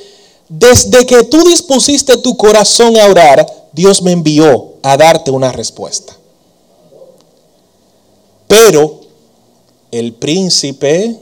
desde 0.51 1.07
que 1.07 1.23
tú 1.23 1.45
dispusiste 1.45 2.17
tu 2.19 2.37
corazón 2.37 2.97
a 2.99 3.07
orar, 3.07 3.47
Dios 3.73 4.03
me 4.03 4.11
envió 4.11 4.75
a 4.83 4.97
darte 4.97 5.31
una 5.31 5.53
respuesta. 5.53 6.17
Pero 8.49 9.01
el 9.93 10.13
príncipe 10.13 11.17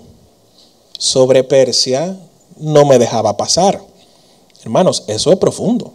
sobre 0.98 1.44
Persia 1.44 2.16
no 2.56 2.86
me 2.86 2.98
dejaba 2.98 3.36
pasar. 3.36 3.82
Hermanos, 4.62 5.04
eso 5.06 5.30
es 5.30 5.38
profundo. 5.38 5.92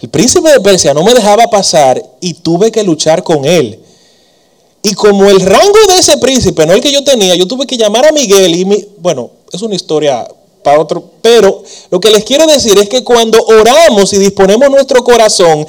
El 0.00 0.08
príncipe 0.10 0.48
de 0.52 0.60
Persia 0.60 0.94
no 0.94 1.02
me 1.02 1.12
dejaba 1.12 1.48
pasar 1.48 2.00
y 2.20 2.34
tuve 2.34 2.70
que 2.70 2.84
luchar 2.84 3.24
con 3.24 3.44
él. 3.44 3.82
Y 4.84 4.94
como 4.94 5.28
el 5.28 5.40
rango 5.40 5.78
de 5.88 5.96
ese 5.98 6.18
príncipe 6.18 6.64
no 6.66 6.72
el 6.72 6.80
que 6.80 6.92
yo 6.92 7.02
tenía, 7.02 7.34
yo 7.34 7.48
tuve 7.48 7.66
que 7.66 7.76
llamar 7.76 8.06
a 8.06 8.12
Miguel 8.12 8.54
y 8.54 8.64
mi, 8.64 8.88
bueno, 8.98 9.32
es 9.52 9.60
una 9.60 9.74
historia 9.74 10.26
otro, 10.76 11.02
pero 11.22 11.62
lo 11.90 12.00
que 12.00 12.10
les 12.10 12.24
quiero 12.24 12.46
decir 12.46 12.76
es 12.78 12.88
que 12.88 13.04
cuando 13.04 13.40
oramos 13.46 14.12
y 14.12 14.18
disponemos 14.18 14.68
nuestro 14.68 15.04
corazón, 15.04 15.66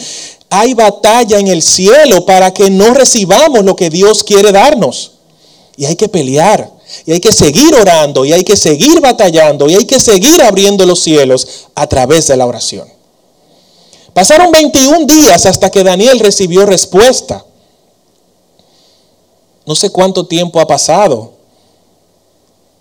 hay 0.49 0.73
batalla 0.73 1.37
en 1.37 1.47
el 1.47 1.61
cielo 1.61 2.25
para 2.25 2.53
que 2.53 2.69
no 2.69 2.93
recibamos 2.93 3.63
lo 3.63 3.75
que 3.75 3.89
Dios 3.89 4.23
quiere 4.23 4.51
darnos. 4.51 5.11
Y 5.77 5.85
hay 5.85 5.95
que 5.95 6.09
pelear, 6.09 6.69
y 7.05 7.13
hay 7.13 7.19
que 7.19 7.31
seguir 7.31 7.73
orando, 7.75 8.25
y 8.25 8.33
hay 8.33 8.43
que 8.43 8.57
seguir 8.57 8.99
batallando, 8.99 9.69
y 9.69 9.75
hay 9.75 9.85
que 9.85 9.99
seguir 9.99 10.41
abriendo 10.41 10.85
los 10.85 10.99
cielos 10.99 11.47
a 11.75 11.87
través 11.87 12.27
de 12.27 12.35
la 12.35 12.45
oración. 12.45 12.87
Pasaron 14.13 14.51
21 14.51 15.05
días 15.05 15.45
hasta 15.45 15.69
que 15.69 15.83
Daniel 15.83 16.19
recibió 16.19 16.65
respuesta. 16.65 17.45
No 19.65 19.75
sé 19.75 19.91
cuánto 19.91 20.25
tiempo 20.25 20.59
ha 20.59 20.67
pasado 20.67 21.38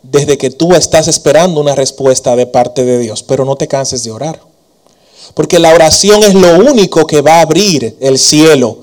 desde 0.03 0.39
que 0.39 0.51
tú 0.51 0.75
estás 0.75 1.09
esperando 1.09 1.61
una 1.61 1.75
respuesta 1.75 2.37
de 2.37 2.47
parte 2.47 2.85
de 2.85 2.99
Dios, 2.99 3.23
pero 3.23 3.45
no 3.45 3.57
te 3.57 3.69
canses 3.69 4.05
de 4.05 4.11
orar. 4.11 4.41
Porque 5.35 5.59
la 5.59 5.75
oración 5.75 6.23
es 6.23 6.35
lo 6.35 6.59
único 6.59 7.07
que 7.07 7.21
va 7.21 7.37
a 7.37 7.43
abrir 7.43 7.97
el 8.01 8.19
cielo 8.19 8.79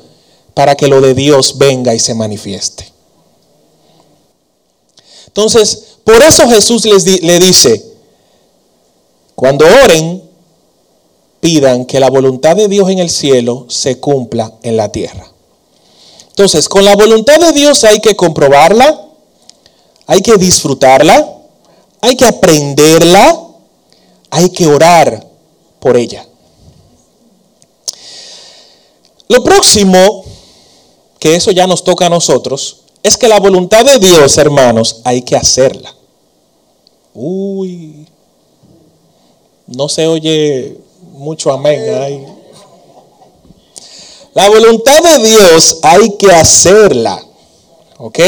para 0.53 0.75
que 0.75 0.87
lo 0.87 1.01
de 1.01 1.13
Dios 1.13 1.57
venga 1.57 1.93
y 1.93 1.99
se 1.99 2.13
manifieste. 2.13 2.91
Entonces, 5.27 5.97
por 6.03 6.21
eso 6.21 6.47
Jesús 6.47 6.85
les 6.85 7.05
le 7.21 7.39
dice, 7.39 7.83
cuando 9.35 9.65
oren, 9.83 10.23
pidan 11.41 11.85
que 11.85 11.99
la 11.99 12.09
voluntad 12.09 12.55
de 12.55 12.67
Dios 12.67 12.89
en 12.89 12.99
el 12.99 13.09
cielo 13.09 13.65
se 13.69 13.99
cumpla 13.99 14.53
en 14.63 14.77
la 14.77 14.91
tierra. 14.91 15.31
Entonces, 16.29 16.67
con 16.67 16.83
la 16.83 16.95
voluntad 16.95 17.39
de 17.39 17.51
Dios 17.51 17.83
hay 17.83 17.99
que 17.99 18.15
comprobarla, 18.15 19.04
hay 20.07 20.21
que 20.21 20.37
disfrutarla, 20.37 21.37
hay 22.01 22.15
que 22.15 22.25
aprenderla, 22.25 23.41
hay 24.29 24.49
que 24.49 24.67
orar 24.67 25.25
por 25.79 25.97
ella. 25.97 26.25
Lo 29.27 29.43
próximo, 29.43 30.23
que 31.19 31.35
eso 31.35 31.51
ya 31.51 31.65
nos 31.67 31.83
toca 31.83 32.05
a 32.05 32.09
nosotros, 32.09 32.81
es 33.01 33.17
que 33.17 33.27
la 33.27 33.39
voluntad 33.39 33.83
de 33.85 33.99
Dios, 33.99 34.37
hermanos, 34.37 35.01
hay 35.03 35.21
que 35.23 35.35
hacerla. 35.35 35.93
Uy, 37.13 38.07
no 39.67 39.89
se 39.89 40.05
oye 40.05 40.77
mucho 41.13 41.51
amén 41.51 41.81
ahí. 41.95 42.25
La 44.33 44.49
voluntad 44.49 45.01
de 45.01 45.27
Dios 45.27 45.79
hay 45.81 46.17
que 46.17 46.31
hacerla. 46.31 47.23
¿Ok? 47.97 48.19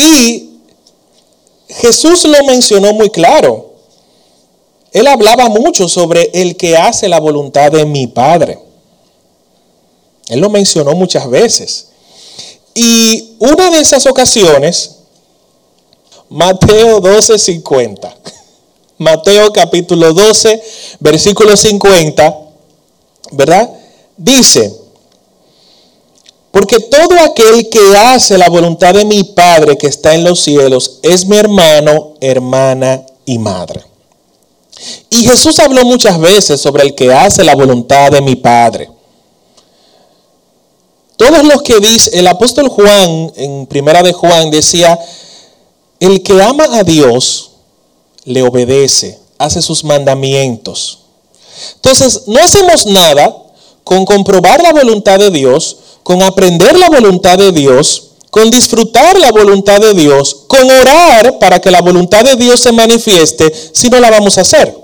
Y 0.00 0.60
Jesús 1.68 2.24
lo 2.24 2.44
mencionó 2.44 2.92
muy 2.92 3.10
claro. 3.10 3.72
Él 4.92 5.08
hablaba 5.08 5.48
mucho 5.48 5.88
sobre 5.88 6.30
el 6.34 6.56
que 6.56 6.76
hace 6.76 7.08
la 7.08 7.18
voluntad 7.18 7.72
de 7.72 7.84
mi 7.84 8.06
Padre. 8.06 8.60
Él 10.28 10.38
lo 10.38 10.50
mencionó 10.50 10.92
muchas 10.94 11.28
veces. 11.28 11.88
Y 12.74 13.34
una 13.40 13.70
de 13.70 13.80
esas 13.80 14.06
ocasiones, 14.06 14.98
Mateo 16.28 17.00
12, 17.00 17.36
50. 17.36 18.16
Mateo 18.98 19.52
capítulo 19.52 20.12
12, 20.12 20.62
versículo 21.00 21.56
50, 21.56 22.38
¿verdad? 23.32 23.68
Dice, 24.16 24.72
porque 26.58 26.80
todo 26.80 27.20
aquel 27.20 27.68
que 27.68 27.96
hace 27.96 28.36
la 28.36 28.48
voluntad 28.48 28.92
de 28.92 29.04
mi 29.04 29.22
Padre 29.22 29.78
que 29.78 29.86
está 29.86 30.16
en 30.16 30.24
los 30.24 30.40
cielos 30.40 30.98
es 31.02 31.24
mi 31.24 31.36
hermano, 31.36 32.14
hermana 32.20 33.06
y 33.24 33.38
madre. 33.38 33.84
Y 35.08 35.22
Jesús 35.22 35.60
habló 35.60 35.84
muchas 35.84 36.18
veces 36.18 36.60
sobre 36.60 36.82
el 36.82 36.96
que 36.96 37.14
hace 37.14 37.44
la 37.44 37.54
voluntad 37.54 38.10
de 38.10 38.20
mi 38.22 38.34
Padre. 38.34 38.90
Todos 41.16 41.44
los 41.44 41.62
que 41.62 41.78
dice, 41.78 42.18
el 42.18 42.26
apóstol 42.26 42.68
Juan, 42.68 43.32
en 43.36 43.66
primera 43.66 44.02
de 44.02 44.12
Juan, 44.12 44.50
decía, 44.50 44.98
el 46.00 46.24
que 46.24 46.42
ama 46.42 46.64
a 46.72 46.82
Dios, 46.82 47.52
le 48.24 48.42
obedece, 48.42 49.16
hace 49.38 49.62
sus 49.62 49.84
mandamientos. 49.84 51.04
Entonces, 51.76 52.22
no 52.26 52.40
hacemos 52.40 52.84
nada 52.84 53.44
con 53.84 54.04
comprobar 54.04 54.60
la 54.60 54.72
voluntad 54.72 55.20
de 55.20 55.30
Dios, 55.30 55.76
con 56.08 56.22
aprender 56.22 56.74
la 56.78 56.88
voluntad 56.88 57.36
de 57.36 57.52
Dios, 57.52 58.12
con 58.30 58.50
disfrutar 58.50 59.18
la 59.20 59.30
voluntad 59.30 59.78
de 59.78 59.92
Dios, 59.92 60.34
con 60.48 60.70
orar 60.70 61.38
para 61.38 61.60
que 61.60 61.70
la 61.70 61.82
voluntad 61.82 62.24
de 62.24 62.34
Dios 62.36 62.60
se 62.60 62.72
manifieste, 62.72 63.52
si 63.74 63.90
no 63.90 64.00
la 64.00 64.10
vamos 64.10 64.38
a 64.38 64.40
hacer. 64.40 64.74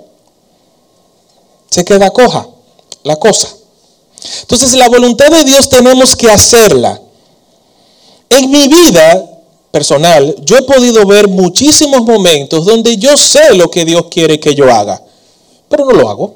Se 1.71 1.83
queda 1.83 2.11
coja 2.11 2.47
la 3.05 3.17
cosa. 3.17 3.49
Entonces 4.43 4.75
la 4.75 4.87
voluntad 4.91 5.31
de 5.31 5.45
Dios 5.45 5.71
tenemos 5.71 6.15
que 6.15 6.31
hacerla. 6.31 7.01
En 8.29 8.51
mi 8.51 8.69
vida 8.69 9.41
personal, 9.71 10.37
yo 10.45 10.59
he 10.59 10.63
podido 10.65 11.07
ver 11.07 11.27
muchísimos 11.27 12.03
momentos 12.03 12.67
donde 12.67 12.99
yo 12.99 13.17
sé 13.17 13.55
lo 13.55 13.71
que 13.71 13.87
Dios 13.87 14.09
quiere 14.11 14.39
que 14.39 14.55
yo 14.55 14.71
haga, 14.71 15.03
pero 15.71 15.87
no 15.87 15.93
lo 15.93 16.07
hago. 16.07 16.35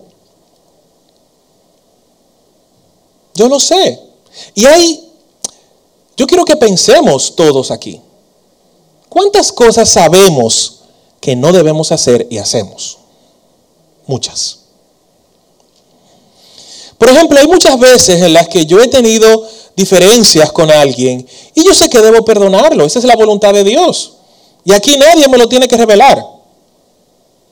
Yo 3.34 3.50
lo 3.50 3.60
sé. 3.60 4.07
Y 4.54 4.66
hay, 4.66 5.08
yo 6.16 6.26
quiero 6.26 6.44
que 6.44 6.56
pensemos 6.56 7.34
todos 7.34 7.70
aquí. 7.70 8.00
¿Cuántas 9.08 9.52
cosas 9.52 9.88
sabemos 9.88 10.80
que 11.20 11.34
no 11.34 11.52
debemos 11.52 11.92
hacer 11.92 12.26
y 12.30 12.38
hacemos? 12.38 12.98
Muchas. 14.06 14.58
Por 16.98 17.08
ejemplo, 17.08 17.38
hay 17.38 17.46
muchas 17.46 17.78
veces 17.78 18.20
en 18.22 18.32
las 18.32 18.48
que 18.48 18.66
yo 18.66 18.80
he 18.80 18.88
tenido 18.88 19.46
diferencias 19.76 20.50
con 20.50 20.70
alguien 20.70 21.26
y 21.54 21.64
yo 21.64 21.72
sé 21.72 21.88
que 21.88 22.00
debo 22.00 22.24
perdonarlo. 22.24 22.84
Esa 22.84 22.98
es 22.98 23.04
la 23.04 23.14
voluntad 23.16 23.54
de 23.54 23.64
Dios. 23.64 24.14
Y 24.64 24.72
aquí 24.72 24.96
nadie 24.96 25.28
me 25.28 25.38
lo 25.38 25.48
tiene 25.48 25.68
que 25.68 25.76
revelar. 25.76 26.22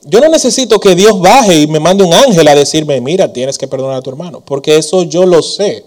Yo 0.03 0.21
no 0.21 0.29
necesito 0.29 0.79
que 0.79 0.95
Dios 0.95 1.21
baje 1.21 1.63
y 1.63 1.67
me 1.67 1.81
mande 1.81 2.05
un 2.05 2.13
ángel 2.13 2.47
a 2.47 2.55
decirme, 2.55 3.01
mira, 3.01 3.33
tienes 3.33 3.59
que 3.59 3.67
perdonar 3.67 3.97
a 3.97 4.03
tu 4.03 4.11
hermano, 4.11 4.41
porque 4.41 4.77
eso 4.77 5.03
yo 5.03 5.27
lo 5.27 5.43
sé. 5.43 5.85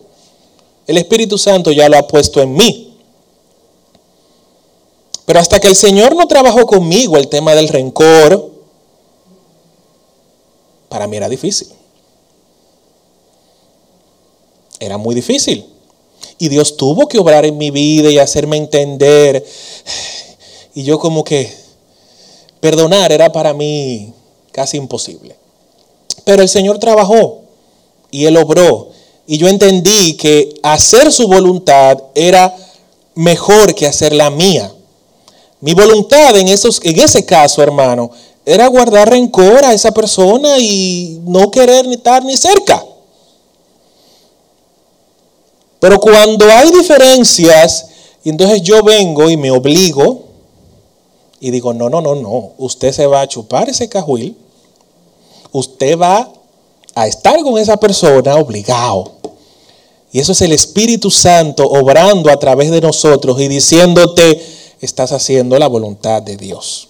El 0.89 0.97
Espíritu 0.97 1.37
Santo 1.37 1.71
ya 1.71 1.87
lo 1.87 1.99
ha 1.99 2.07
puesto 2.07 2.41
en 2.41 2.51
mí. 2.51 2.97
Pero 5.23 5.39
hasta 5.39 5.59
que 5.59 5.67
el 5.67 5.75
Señor 5.75 6.15
no 6.15 6.27
trabajó 6.27 6.65
conmigo 6.65 7.15
el 7.15 7.27
tema 7.27 7.53
del 7.53 7.67
rencor, 7.67 8.51
para 10.89 11.05
mí 11.05 11.15
era 11.15 11.29
difícil. 11.29 11.67
Era 14.79 14.97
muy 14.97 15.13
difícil. 15.13 15.63
Y 16.39 16.49
Dios 16.49 16.75
tuvo 16.75 17.07
que 17.07 17.19
obrar 17.19 17.45
en 17.45 17.59
mi 17.59 17.69
vida 17.69 18.09
y 18.09 18.17
hacerme 18.17 18.57
entender. 18.57 19.45
Y 20.73 20.81
yo 20.81 20.97
como 20.97 21.23
que 21.23 21.55
Perdonar 22.61 23.11
era 23.11 23.31
para 23.31 23.53
mí 23.53 24.11
casi 24.51 24.77
imposible. 24.77 25.35
Pero 26.23 26.41
el 26.41 26.49
Señor 26.49 26.79
trabajó 26.79 27.41
y 28.09 28.25
Él 28.25 28.37
obró. 28.37 28.88
Y 29.31 29.37
yo 29.37 29.47
entendí 29.47 30.15
que 30.15 30.59
hacer 30.63 31.11
su 31.11 31.27
voluntad 31.27 31.99
era 32.15 32.51
mejor 33.13 33.75
que 33.75 33.85
hacer 33.85 34.11
la 34.11 34.31
mía. 34.31 34.73
Mi 35.61 35.75
voluntad 35.75 36.35
en, 36.35 36.47
esos, 36.47 36.81
en 36.83 36.99
ese 36.99 37.23
caso, 37.27 37.61
hermano, 37.61 38.09
era 38.43 38.65
guardar 38.65 39.07
rencor 39.07 39.63
a 39.63 39.73
esa 39.75 39.91
persona 39.91 40.57
y 40.57 41.21
no 41.25 41.51
querer 41.51 41.87
ni 41.87 41.93
estar 41.93 42.25
ni 42.25 42.35
cerca. 42.37 42.83
Pero 45.79 45.99
cuando 45.99 46.45
hay 46.45 46.71
diferencias, 46.71 47.85
entonces 48.25 48.63
yo 48.63 48.81
vengo 48.81 49.29
y 49.29 49.37
me 49.37 49.51
obligo 49.51 50.23
y 51.39 51.51
digo, 51.51 51.71
no, 51.75 51.87
no, 51.87 52.01
no, 52.01 52.15
no, 52.15 52.53
usted 52.57 52.91
se 52.93 53.05
va 53.05 53.21
a 53.21 53.27
chupar 53.27 53.69
ese 53.69 53.87
cajuil, 53.87 54.35
usted 55.51 55.99
va 55.99 56.31
a 56.95 57.05
estar 57.05 57.39
con 57.43 57.59
esa 57.59 57.77
persona 57.77 58.35
obligado. 58.35 59.18
Y 60.11 60.19
eso 60.19 60.31
es 60.31 60.41
el 60.41 60.51
Espíritu 60.51 61.11
Santo 61.11 61.63
obrando 61.63 62.31
a 62.31 62.37
través 62.37 62.71
de 62.71 62.81
nosotros 62.81 63.39
y 63.39 63.47
diciéndote, 63.47 64.41
estás 64.81 65.11
haciendo 65.11 65.57
la 65.59 65.67
voluntad 65.67 66.21
de 66.21 66.35
Dios. 66.37 66.87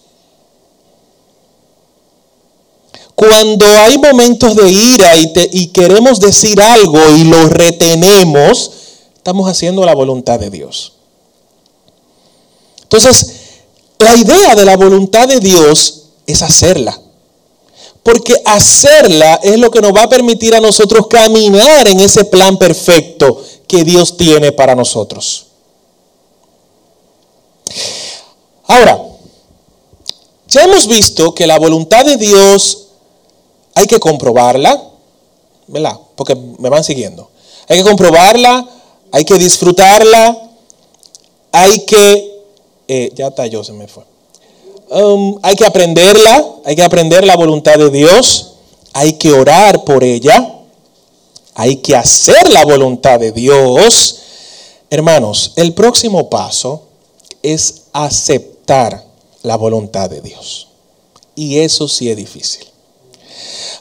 Cuando 3.15 3.65
hay 3.65 3.97
momentos 3.97 4.55
de 4.55 4.71
ira 4.71 5.17
y, 5.17 5.33
y, 5.51 5.67
queremos 5.67 6.21
decir 6.21 6.61
algo 6.61 6.99
y 7.17 7.25
lo 7.25 7.49
retenemos, 7.49 8.71
estamos 9.13 9.49
haciendo 9.49 9.85
la 9.85 9.93
voluntad 9.93 10.39
de 10.39 10.49
Dios. 10.49 10.93
Entonces, 12.83 13.33
la 13.97 14.15
idea 14.15 14.55
de 14.55 14.63
la 14.63 14.77
voluntad 14.77 15.27
de 15.27 15.41
Dios 15.41 16.03
es 16.25 16.41
hacerla. 16.41 16.97
Porque 18.03 18.41
hacerla 18.45 19.39
es 19.43 19.57
lo 19.57 19.69
que 19.69 19.81
nos 19.81 19.93
va 19.93 20.03
a 20.03 20.09
permitir 20.09 20.55
a 20.55 20.61
nosotros 20.61 21.07
caminar 21.07 21.87
en 21.87 21.99
ese 21.99 22.25
plan 22.25 22.57
perfecto 22.57 23.43
que 23.67 23.83
Dios 23.83 24.17
tiene 24.17 24.51
para 24.51 24.73
nosotros. 24.75 25.47
Ahora, 28.65 28.99
ya 30.47 30.63
hemos 30.63 30.87
visto 30.87 31.35
que 31.35 31.45
la 31.45 31.59
voluntad 31.59 32.05
de 32.05 32.17
Dios 32.17 32.87
hay 33.75 33.85
que 33.85 33.99
comprobarla, 33.99 34.81
¿verdad? 35.67 35.99
Porque 36.15 36.35
me 36.35 36.69
van 36.69 36.83
siguiendo. 36.83 37.29
Hay 37.67 37.77
que 37.77 37.83
comprobarla, 37.83 38.67
hay 39.11 39.25
que 39.25 39.37
disfrutarla, 39.37 40.49
hay 41.51 41.85
que... 41.85 42.41
Eh, 42.87 43.11
ya 43.15 43.27
está, 43.27 43.45
yo 43.45 43.63
se 43.63 43.73
me 43.73 43.87
fue. 43.87 44.03
Um, 44.89 45.37
hay 45.43 45.55
que 45.55 45.65
aprenderla, 45.65 46.45
hay 46.65 46.75
que 46.75 46.83
aprender 46.83 47.23
la 47.23 47.35
voluntad 47.35 47.77
de 47.77 47.91
Dios, 47.91 48.53
hay 48.93 49.13
que 49.13 49.31
orar 49.31 49.83
por 49.83 50.03
ella, 50.03 50.55
hay 51.53 51.75
que 51.77 51.95
hacer 51.95 52.49
la 52.49 52.65
voluntad 52.65 53.19
de 53.19 53.31
Dios. 53.31 54.17
Hermanos, 54.89 55.53
el 55.57 55.73
próximo 55.73 56.29
paso 56.29 56.87
es 57.43 57.83
aceptar 57.93 59.05
la 59.43 59.57
voluntad 59.57 60.09
de 60.09 60.21
Dios. 60.21 60.69
Y 61.35 61.59
eso 61.59 61.87
sí 61.87 62.09
es 62.09 62.17
difícil. 62.17 62.65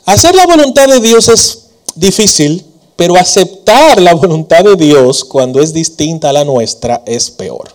Hacer 0.04 0.34
la 0.34 0.46
voluntad 0.46 0.88
de 0.88 1.00
Dios 1.00 1.28
es 1.28 1.68
difícil, 1.94 2.64
pero 2.96 3.16
aceptar 3.16 4.00
la 4.00 4.14
voluntad 4.14 4.62
de 4.62 4.76
Dios 4.76 5.24
cuando 5.24 5.60
es 5.60 5.72
distinta 5.72 6.28
a 6.30 6.32
la 6.34 6.44
nuestra 6.44 7.02
es 7.06 7.30
peor. 7.30 7.70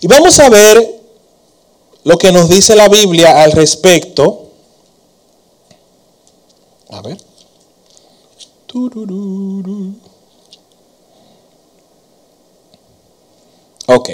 Y 0.00 0.06
vamos 0.06 0.38
a 0.40 0.48
ver 0.48 1.01
lo 2.04 2.18
que 2.18 2.32
nos 2.32 2.48
dice 2.48 2.74
la 2.74 2.88
Biblia 2.88 3.42
al 3.42 3.52
respecto. 3.52 4.50
A 6.90 7.00
ver. 7.00 7.18
Ok. 13.86 14.10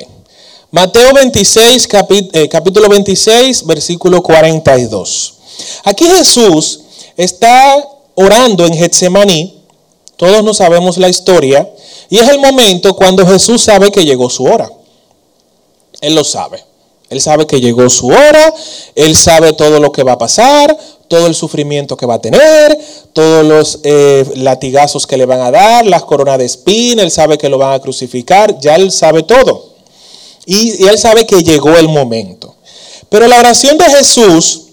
Mateo 0.70 1.12
26, 1.14 1.88
eh, 2.33 2.48
capítulo 2.48 2.88
26, 2.88 3.64
versículo 3.64 4.22
42. 4.22 5.35
Aquí 5.85 6.05
Jesús 6.07 6.81
está 7.16 7.88
orando 8.14 8.66
en 8.66 8.74
Getsemaní. 8.74 9.62
Todos 10.16 10.44
no 10.44 10.53
sabemos 10.53 10.98
la 10.98 11.09
historia. 11.09 11.72
Y 12.11 12.18
es 12.18 12.29
el 12.29 12.38
momento 12.38 12.94
cuando 12.96 13.27
Jesús 13.27 13.62
sabe 13.62 13.90
que 13.90 14.05
llegó 14.05 14.29
su 14.29 14.44
hora. 14.44 14.70
Él 16.01 16.14
lo 16.14 16.24
sabe. 16.24 16.67
Él 17.10 17.20
sabe 17.20 17.46
que 17.46 17.60
llegó 17.60 17.88
su 17.88 18.08
hora, 18.08 18.54
él 18.94 19.16
sabe 19.16 19.54
todo 19.54 19.80
lo 19.80 19.92
que 19.92 20.02
va 20.02 20.12
a 20.12 20.18
pasar, 20.18 20.76
todo 21.08 21.26
el 21.26 21.34
sufrimiento 21.34 21.96
que 21.96 22.04
va 22.04 22.14
a 22.14 22.20
tener, 22.20 22.78
todos 23.14 23.44
los 23.44 23.80
eh, 23.82 24.30
latigazos 24.36 25.06
que 25.06 25.16
le 25.16 25.24
van 25.24 25.40
a 25.40 25.50
dar, 25.50 25.86
las 25.86 26.04
coronas 26.04 26.38
de 26.38 26.44
espina, 26.44 27.02
él 27.02 27.10
sabe 27.10 27.38
que 27.38 27.48
lo 27.48 27.56
van 27.56 27.72
a 27.72 27.80
crucificar, 27.80 28.58
ya 28.60 28.76
él 28.76 28.92
sabe 28.92 29.22
todo. 29.22 29.68
Y, 30.44 30.84
y 30.84 30.86
él 30.86 30.98
sabe 30.98 31.26
que 31.26 31.42
llegó 31.42 31.76
el 31.76 31.88
momento. 31.88 32.54
Pero 33.08 33.26
la 33.26 33.38
oración 33.38 33.78
de 33.78 33.84
Jesús, 33.84 34.64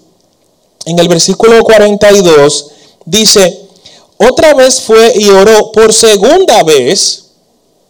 en 0.86 1.00
el 1.00 1.08
versículo 1.08 1.64
42, 1.64 2.72
dice, 3.06 3.62
otra 4.18 4.54
vez 4.54 4.82
fue 4.82 5.14
y 5.16 5.30
oró 5.30 5.72
por 5.72 5.94
segunda 5.94 6.64
vez 6.64 7.25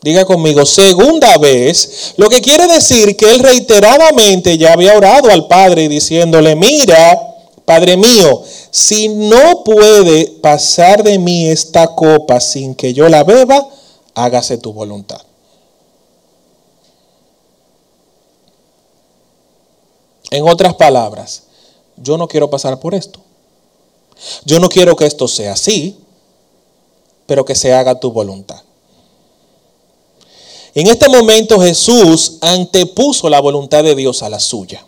Diga 0.06 0.24
conmigo, 0.24 0.68
segunda 0.68 1.36
vez, 1.40 2.14
lo 2.18 2.30
que 2.30 2.40
quiere 2.40 2.68
decir 2.68 3.18
que 3.18 3.32
él 3.34 3.40
reiteradamente 3.40 4.56
ya 4.56 4.74
había 4.74 4.96
orado 4.96 5.32
al 5.32 5.48
Padre 5.48 5.90
diciéndole, 5.90 6.56
mira, 6.56 7.20
Padre 7.66 7.98
mío, 7.98 8.44
si 8.70 9.10
no 9.10 9.64
puede 9.64 10.28
pasar 10.44 11.02
de 11.02 11.18
mí 11.18 11.50
esta 11.50 11.88
copa 11.96 12.40
sin 12.40 12.76
que 12.76 12.94
yo 12.94 13.10
la 13.10 13.24
beba, 13.24 13.68
hágase 14.14 14.60
tu 14.60 14.74
voluntad. 14.74 15.24
En 20.30 20.48
otras 20.48 20.76
palabras, 20.76 21.46
yo 21.98 22.16
no 22.20 22.28
quiero 22.28 22.52
pasar 22.52 22.80
por 22.80 22.94
esto. 22.94 23.22
Yo 24.44 24.60
no 24.60 24.70
quiero 24.70 24.96
que 24.96 25.08
esto 25.08 25.28
sea 25.28 25.54
así, 25.54 25.98
pero 27.26 27.44
que 27.44 27.56
se 27.56 27.74
haga 27.74 28.00
tu 28.00 28.12
voluntad. 28.12 28.62
En 30.76 30.88
este 30.88 31.08
momento 31.08 31.60
Jesús 31.62 32.34
antepuso 32.42 33.30
la 33.30 33.40
voluntad 33.40 33.84
de 33.84 33.96
Dios 33.96 34.22
a 34.22 34.30
la 34.30 34.42
suya. 34.42 34.86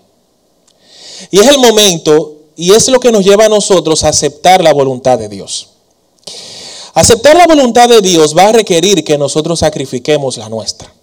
Y 1.32 1.40
es 1.40 1.48
el 1.48 1.58
momento, 1.60 2.36
y 2.58 2.74
es 2.74 2.90
lo 2.90 3.00
que 3.00 3.12
nos 3.12 3.24
lleva 3.24 3.46
a 3.46 3.50
nosotros 3.50 4.04
a 4.04 4.10
aceptar 4.10 4.62
la 4.62 4.74
voluntad 4.74 5.18
de 5.18 5.30
Dios. 5.30 5.70
Aceptar 6.94 7.38
la 7.38 7.48
voluntad 7.48 7.88
de 7.88 8.02
Dios 8.02 8.36
va 8.38 8.50
a 8.50 8.52
requerir 8.52 9.06
que 9.06 9.18
nosotros 9.18 9.60
sacrifiquemos 9.60 10.36
la 10.38 10.50
nuestra. 10.50 10.94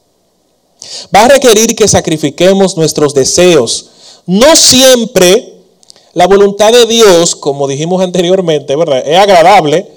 Va 1.14 1.24
a 1.24 1.28
requerir 1.28 1.74
que 1.74 1.88
sacrifiquemos 1.88 2.76
nuestros 2.76 3.14
deseos. 3.14 3.86
No 4.26 4.54
siempre 4.54 5.54
la 6.12 6.26
voluntad 6.26 6.72
de 6.72 6.86
Dios, 6.86 7.34
como 7.34 7.66
dijimos 7.66 8.02
anteriormente, 8.04 8.76
¿verdad? 8.76 9.02
Es 9.06 9.18
agradable, 9.18 9.90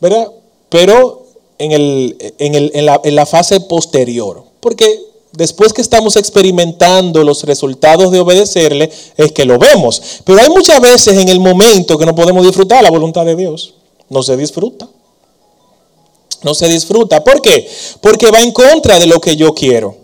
¿verdad? 0.00 0.32
Pero 0.70 1.25
en, 1.58 1.72
el, 1.72 2.16
en, 2.38 2.86
la, 2.86 3.00
en 3.02 3.14
la 3.14 3.26
fase 3.26 3.60
posterior. 3.60 4.44
Porque 4.60 5.00
después 5.32 5.72
que 5.72 5.82
estamos 5.82 6.16
experimentando 6.16 7.22
los 7.22 7.44
resultados 7.44 8.10
de 8.10 8.20
obedecerle, 8.20 8.90
es 9.16 9.32
que 9.32 9.44
lo 9.44 9.58
vemos. 9.58 10.20
Pero 10.24 10.40
hay 10.40 10.48
muchas 10.48 10.80
veces 10.80 11.16
en 11.18 11.28
el 11.28 11.40
momento 11.40 11.98
que 11.98 12.06
no 12.06 12.14
podemos 12.14 12.44
disfrutar 12.44 12.82
la 12.82 12.90
voluntad 12.90 13.24
de 13.24 13.36
Dios. 13.36 13.74
No 14.08 14.22
se 14.22 14.36
disfruta. 14.36 14.88
No 16.42 16.54
se 16.54 16.68
disfruta. 16.68 17.22
¿Por 17.24 17.42
qué? 17.42 17.68
Porque 18.00 18.30
va 18.30 18.40
en 18.40 18.52
contra 18.52 18.98
de 18.98 19.06
lo 19.06 19.20
que 19.20 19.36
yo 19.36 19.54
quiero. 19.54 19.96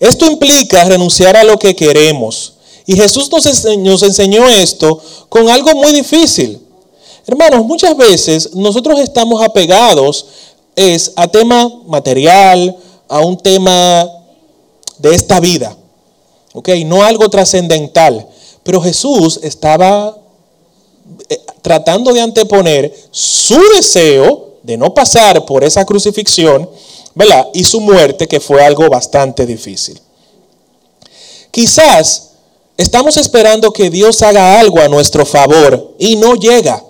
Esto 0.00 0.26
implica 0.26 0.84
renunciar 0.84 1.36
a 1.36 1.44
lo 1.44 1.58
que 1.58 1.74
queremos. 1.74 2.54
Y 2.86 2.96
Jesús 2.96 3.28
nos 3.30 4.02
enseñó 4.02 4.48
esto 4.48 5.00
con 5.28 5.48
algo 5.48 5.74
muy 5.74 5.92
difícil. 5.92 6.60
Hermanos, 7.28 7.66
muchas 7.66 7.94
veces 7.94 8.54
nosotros 8.54 8.98
estamos 9.00 9.42
apegados 9.42 10.26
es 10.74 11.12
a 11.14 11.28
tema 11.28 11.70
material, 11.86 12.74
a 13.06 13.20
un 13.20 13.36
tema 13.36 14.08
de 14.96 15.14
esta 15.14 15.38
vida, 15.38 15.76
¿ok? 16.54 16.70
No 16.86 17.02
algo 17.02 17.28
trascendental. 17.28 18.26
Pero 18.62 18.80
Jesús 18.80 19.40
estaba 19.42 20.16
eh, 21.28 21.38
tratando 21.60 22.14
de 22.14 22.22
anteponer 22.22 22.94
su 23.10 23.60
deseo 23.76 24.54
de 24.62 24.78
no 24.78 24.94
pasar 24.94 25.44
por 25.44 25.64
esa 25.64 25.84
crucifixión, 25.84 26.66
¿verdad? 27.14 27.46
Y 27.52 27.62
su 27.62 27.82
muerte, 27.82 28.26
que 28.26 28.40
fue 28.40 28.64
algo 28.64 28.88
bastante 28.88 29.44
difícil. 29.44 30.00
Quizás 31.50 32.30
estamos 32.78 33.18
esperando 33.18 33.70
que 33.70 33.90
Dios 33.90 34.22
haga 34.22 34.58
algo 34.58 34.80
a 34.80 34.88
nuestro 34.88 35.26
favor 35.26 35.94
y 35.98 36.16
no 36.16 36.34
llega 36.34 36.87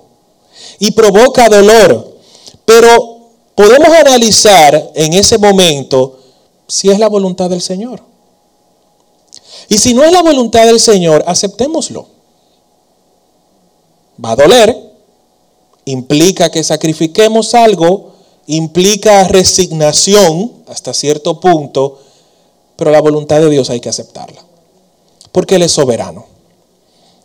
y 0.78 0.90
provoca 0.92 1.48
dolor. 1.48 2.16
Pero 2.64 3.18
podemos 3.54 3.88
analizar 3.88 4.92
en 4.94 5.14
ese 5.14 5.38
momento 5.38 6.18
si 6.66 6.90
es 6.90 6.98
la 6.98 7.08
voluntad 7.08 7.50
del 7.50 7.62
Señor. 7.62 8.02
Y 9.68 9.78
si 9.78 9.94
no 9.94 10.04
es 10.04 10.12
la 10.12 10.22
voluntad 10.22 10.66
del 10.66 10.80
Señor, 10.80 11.24
aceptémoslo. 11.26 12.06
Va 14.24 14.32
a 14.32 14.36
doler, 14.36 14.76
implica 15.84 16.50
que 16.50 16.64
sacrifiquemos 16.64 17.54
algo, 17.54 18.12
implica 18.46 19.24
resignación 19.24 20.52
hasta 20.66 20.94
cierto 20.94 21.40
punto, 21.40 21.98
pero 22.76 22.90
la 22.90 23.00
voluntad 23.00 23.40
de 23.40 23.50
Dios 23.50 23.70
hay 23.70 23.80
que 23.80 23.88
aceptarla, 23.88 24.42
porque 25.32 25.56
Él 25.56 25.62
es 25.62 25.72
soberano. 25.72 26.26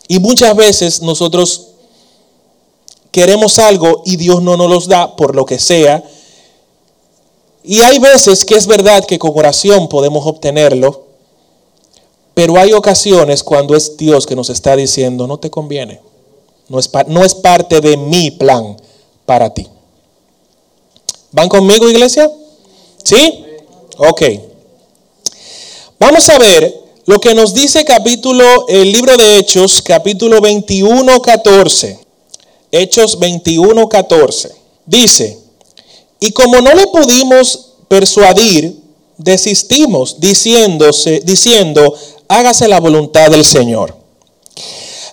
Y 0.08 0.20
muchas 0.20 0.56
veces 0.56 1.02
nosotros 1.02 1.73
queremos 3.14 3.60
algo 3.60 4.02
y 4.06 4.18
Dios 4.18 4.42
no 4.42 4.58
nos 4.58 4.70
los 4.70 4.88
da 4.88 5.16
por 5.16 5.36
lo 5.36 5.46
que 5.46 5.60
sea. 5.60 6.04
Y 7.64 7.80
hay 7.80 8.00
veces 8.00 8.44
que 8.44 8.56
es 8.56 8.68
verdad 8.68 9.06
que 9.06 9.20
con 9.20 9.32
oración 9.36 9.88
podemos 9.88 10.26
obtenerlo, 10.26 11.04
Pero 12.34 12.58
hay 12.58 12.74
ocasiones 12.74 13.44
cuando 13.44 13.76
es 13.76 13.96
Dios 13.96 14.26
que 14.26 14.36
nos 14.36 14.50
está 14.50 14.76
diciendo, 14.76 15.28
no 15.28 15.38
te 15.38 15.52
conviene. 15.52 16.02
No 16.68 16.80
es, 16.80 16.90
no 17.08 17.24
es 17.24 17.36
parte 17.36 17.80
de 17.80 17.96
mi 17.96 18.32
plan 18.32 18.76
para 19.28 19.54
ti. 19.54 19.68
¿Van 21.32 21.48
conmigo, 21.48 21.88
iglesia? 21.88 22.32
¿Sí? 23.04 23.46
Ok. 23.98 24.22
Vamos 26.00 26.28
a 26.30 26.40
ver 26.40 26.74
lo 27.06 27.20
que 27.20 27.36
nos 27.36 27.54
dice 27.54 27.86
capítulo, 27.86 28.68
el 28.68 28.92
libro 28.92 29.16
de 29.16 29.38
Hechos, 29.38 29.84
capítulo 29.84 30.42
21, 30.42 31.22
14. 31.22 32.03
Hechos 32.74 33.20
21, 33.20 33.88
14. 33.88 34.52
Dice, 34.88 35.38
y 36.20 36.32
como 36.32 36.60
no 36.60 36.74
le 36.74 36.88
pudimos 36.88 37.74
persuadir, 37.88 38.76
desistimos 39.16 40.20
diciéndose, 40.20 41.22
diciendo, 41.24 41.94
hágase 42.28 42.68
la 42.68 42.80
voluntad 42.80 43.30
del 43.30 43.46
Señor. 43.46 43.96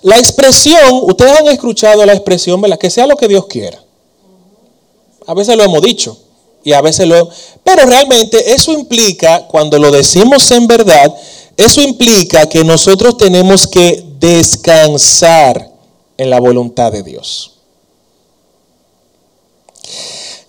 La 0.01 0.17
expresión, 0.17 1.01
ustedes 1.03 1.39
han 1.39 1.47
escuchado 1.49 2.03
la 2.03 2.13
expresión, 2.13 2.59
¿verdad? 2.59 2.79
Que 2.79 2.89
sea 2.89 3.05
lo 3.05 3.15
que 3.15 3.27
Dios 3.27 3.45
quiera. 3.45 3.79
A 5.27 5.35
veces 5.35 5.55
lo 5.55 5.63
hemos 5.63 5.83
dicho 5.83 6.17
y 6.63 6.73
a 6.73 6.81
veces 6.81 7.07
lo... 7.07 7.29
Pero 7.63 7.85
realmente 7.85 8.53
eso 8.53 8.71
implica, 8.71 9.45
cuando 9.47 9.77
lo 9.77 9.91
decimos 9.91 10.49
en 10.49 10.65
verdad, 10.65 11.13
eso 11.55 11.79
implica 11.79 12.49
que 12.49 12.63
nosotros 12.63 13.17
tenemos 13.17 13.67
que 13.67 14.03
descansar 14.19 15.70
en 16.21 16.29
la 16.29 16.39
voluntad 16.39 16.91
de 16.91 17.01
Dios. 17.01 17.53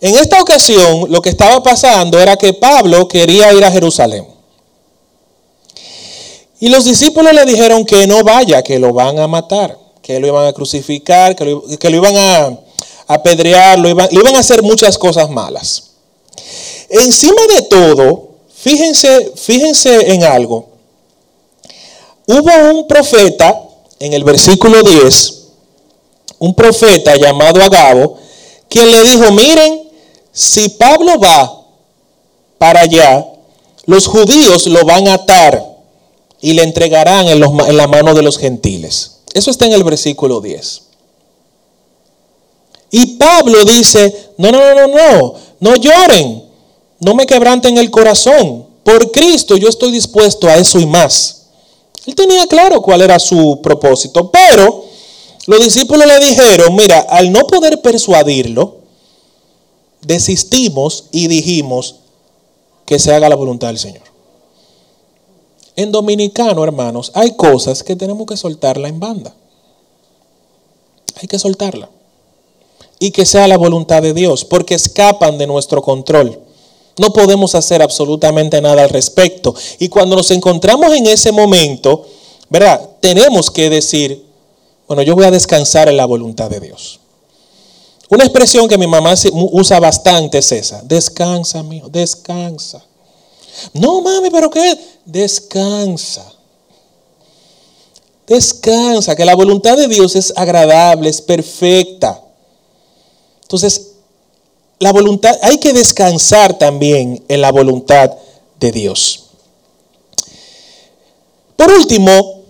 En 0.03 0.15
esta 0.17 0.43
ocasión 0.43 1.11
lo 1.11 1.23
que 1.23 1.31
estaba 1.31 1.63
pasando 1.63 2.21
era 2.21 2.37
que 2.37 2.53
Pablo 2.53 3.09
quería 3.09 3.55
ir 3.55 3.65
a 3.65 3.71
Jerusalén. 3.71 4.27
Y 6.61 6.69
los 6.69 6.85
discípulos 6.85 7.33
le 7.33 7.47
dijeron 7.47 7.87
que 7.87 8.07
no 8.07 8.23
vaya, 8.23 8.63
que 8.63 8.79
lo 8.79 8.93
van 8.93 9.19
a 9.19 9.27
matar, 9.27 9.79
que 10.03 10.21
lo 10.21 10.27
iban 10.27 10.47
a 10.47 10.53
crucificar, 10.53 11.35
que 11.35 11.47
lo, 11.47 11.97
iban 11.97 12.17
a 12.17 12.59
apedrear, 13.07 13.79
lo 13.79 13.89
iban, 13.89 14.09
iban 14.11 14.37
a 14.37 14.41
hacer 14.41 14.63
muchas 14.63 14.99
cosas 14.99 15.31
malas. 15.31 15.93
Encima 16.91 17.47
de 17.55 17.63
todo, 17.63 18.29
fíjense, 18.55 19.33
fíjense 19.37 20.13
en 20.13 20.23
algo. 20.25 20.69
Hubo 22.27 22.71
un 22.71 22.87
profeta 22.87 23.59
en 23.99 24.13
el 24.13 24.23
versículo 24.23 24.83
10, 24.83 25.41
un 26.42 26.55
profeta 26.55 27.14
llamado 27.14 27.62
Agabo, 27.62 28.16
quien 28.68 28.90
le 28.90 29.00
dijo, 29.05 29.31
miren, 29.31 29.88
si 30.33 30.70
Pablo 30.70 31.20
va 31.20 31.66
para 32.59 32.81
allá, 32.81 33.24
los 33.87 34.09
judíos 34.09 34.66
lo 34.66 34.85
van 34.85 35.07
a 35.07 35.14
atar 35.14 35.64
y 36.40 36.55
le 36.55 36.64
entregarán 36.64 37.28
en, 37.28 37.38
la 37.38 37.87
mano 37.87 38.12
de 38.12 38.22
los 38.22 38.38
gentiles. 38.38 39.18
Eso 39.33 39.52
está 39.52 39.66
en 39.66 39.72
el 39.74 39.85
versículo 39.85 40.40
10. 40.40 40.83
Y 42.90 43.07
Pablo 43.18 43.64
dice, 43.64 44.33
no, 44.37 44.50
no, 44.50 44.59
no, 44.59 44.88
no, 44.88 44.88
no, 44.88 45.35
no 45.61 45.76
lloren, 45.76 46.42
no 46.98 47.14
me 47.14 47.24
quebranten 47.24 47.78
el 47.78 47.88
corazón. 47.92 48.66
Por 48.83 49.12
Cristo 49.12 49.57
yo 49.57 49.68
estoy 49.68 49.92
dispuesto 49.92 50.48
a 50.48 50.57
eso 50.57 50.81
y 50.81 50.87
más. 50.87 51.46
Él 52.05 52.16
tenía 52.16 52.48
claro 52.48 52.83
cuál 52.83 53.02
era 53.02 53.20
su 53.20 53.61
propósito, 53.62 54.28
pero 54.28 54.90
los 55.46 55.61
discípulos 55.61 56.07
le 56.07 56.20
dijeron, 56.20 56.74
mira, 56.76 57.00
al 57.00 57.33
no 57.33 57.46
poder 57.46 57.81
persuadirlo, 57.81 58.76
desistimos 60.02 61.07
y 61.11 61.28
dijimos 61.28 61.96
que 62.87 62.98
se 62.98 63.12
haga 63.12 63.28
la 63.28 63.37
voluntad 63.37 63.68
del 63.68 63.78
Señor. 63.78 64.02
En 65.74 65.90
dominicano, 65.90 66.62
hermanos, 66.62 67.11
hay 67.14 67.33
cosas 67.33 67.83
que 67.83 67.96
tenemos 67.96 68.26
que 68.26 68.37
soltarla 68.37 68.88
en 68.88 69.00
banda. 69.00 69.35
Hay 71.20 71.28
que 71.28 71.38
soltarla. 71.38 71.88
Y 72.98 73.11
que 73.11 73.26
sea 73.26 73.48
la 73.48 73.57
voluntad 73.57 74.02
de 74.02 74.12
Dios, 74.12 74.44
porque 74.44 74.74
escapan 74.74 75.38
de 75.38 75.46
nuestro 75.46 75.83
control. 75.83 76.38
No 76.98 77.12
podemos 77.12 77.55
hacer 77.55 77.83
absolutamente 77.83 78.61
nada 78.61 78.83
al 78.83 78.90
respecto. 78.90 79.55
Y 79.78 79.88
cuando 79.88 80.14
nos 80.14 80.31
encontramos 80.31 80.92
en 80.92 81.07
ese 81.07 81.33
momento, 81.33 82.07
¿verdad? 82.50 82.90
Tenemos 83.00 83.50
que 83.50 83.70
decir, 83.70 84.32
bueno, 84.87 85.03
yo 85.03 85.14
voy 85.14 85.25
a 85.25 85.31
descansar 85.31 85.88
en 85.88 85.97
la 85.97 86.07
voluntad 86.07 86.51
de 86.51 86.61
Dios. 86.61 87.01
Una 88.09 88.25
expresión 88.25 88.68
que 88.68 88.77
mi 88.77 88.87
mamá 88.87 89.14
usa 89.33 89.81
bastante 89.81 90.38
es 90.38 90.53
esa. 90.53 90.83
Descansa, 90.83 91.62
mijo, 91.62 91.88
descansa. 91.88 92.85
No, 93.73 94.03
mami, 94.03 94.31
pero 94.31 94.51
¿qué? 94.51 94.79
Descansa. 95.05 96.31
Descansa, 98.27 99.16
que 99.16 99.25
la 99.25 99.35
voluntad 99.35 99.77
de 99.77 99.88
Dios 99.88 100.14
es 100.14 100.33
agradable, 100.37 101.09
es 101.09 101.21
perfecta. 101.21 102.23
Entonces, 103.42 103.92
la 104.79 104.92
voluntad, 104.92 105.37
hay 105.42 105.59
que 105.59 105.73
descansar 105.73 106.59
también 106.59 107.25
en 107.29 107.40
la 107.40 107.51
voluntad 107.53 108.11
de 108.59 108.73
Dios. 108.73 109.31
Por 111.57 111.71
último, 111.71 112.41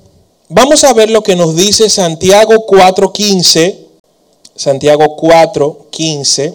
vamos 0.52 0.84
a 0.84 0.92
ver 0.92 1.10
lo 1.10 1.22
que 1.22 1.36
nos 1.36 1.56
dice 1.56 1.88
Santiago 1.88 2.66
4:15. 2.66 3.78
Santiago 4.54 5.16
4:15. 5.16 6.54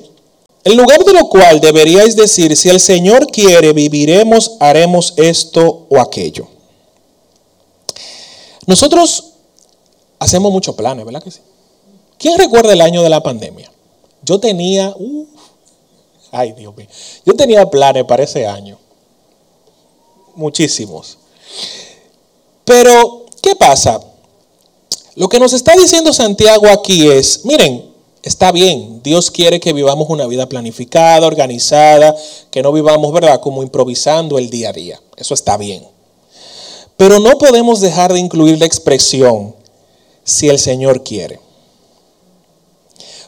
En 0.63 0.75
lugar 0.75 1.03
de 1.03 1.13
lo 1.13 1.29
cual 1.29 1.61
deberíais 1.61 2.15
decir, 2.15 2.55
si 2.57 2.69
el 2.69 2.79
Señor 2.79 3.27
quiere, 3.27 3.71
viviremos, 3.73 4.57
haremos 4.59 5.13
esto 5.15 5.85
o 5.89 5.99
aquello. 5.99 6.47
Nosotros 8.65 9.31
hacemos 10.19 10.51
muchos 10.51 10.75
planes, 10.75 11.05
¿verdad 11.05 11.23
que 11.23 11.31
sí? 11.31 11.39
¿Quién 12.17 12.37
recuerda 12.37 12.73
el 12.73 12.81
año 12.81 13.01
de 13.01 13.09
la 13.09 13.23
pandemia? 13.23 13.71
Yo 14.23 14.39
tenía, 14.39 14.93
ay 16.31 16.51
Dios 16.51 16.75
mío, 16.75 16.87
yo 17.25 17.33
tenía 17.33 17.65
planes 17.69 18.03
para 18.03 18.23
ese 18.23 18.45
año. 18.45 18.77
Muchísimos. 20.35 21.17
Pero, 22.65 23.16
¿qué 23.41 23.55
pasa? 23.55 23.99
Lo 25.15 25.27
que 25.29 25.39
nos 25.39 25.53
está 25.53 25.75
diciendo 25.75 26.13
Santiago 26.13 26.67
aquí 26.69 27.07
es, 27.09 27.41
miren, 27.43 27.87
Está 28.27 28.51
bien, 28.51 29.01
Dios 29.03 29.31
quiere 29.31 29.61
que 29.61 29.71
vivamos 29.71 30.09
una 30.09 30.27
vida 30.27 30.49
planificada, 30.49 31.25
organizada, 31.25 32.13
que 32.51 32.61
no 32.61 32.73
vivamos, 32.73 33.13
¿verdad?, 33.13 33.39
como 33.39 33.63
improvisando 33.63 34.37
el 34.37 34.49
día 34.49 34.71
a 34.71 34.73
día. 34.73 35.01
Eso 35.15 35.33
está 35.33 35.55
bien. 35.55 35.87
Pero 36.97 37.21
no 37.21 37.37
podemos 37.37 37.79
dejar 37.79 38.11
de 38.11 38.19
incluir 38.19 38.59
la 38.59 38.65
expresión 38.65 39.55
si 40.25 40.49
el 40.49 40.59
Señor 40.59 41.05
quiere. 41.05 41.39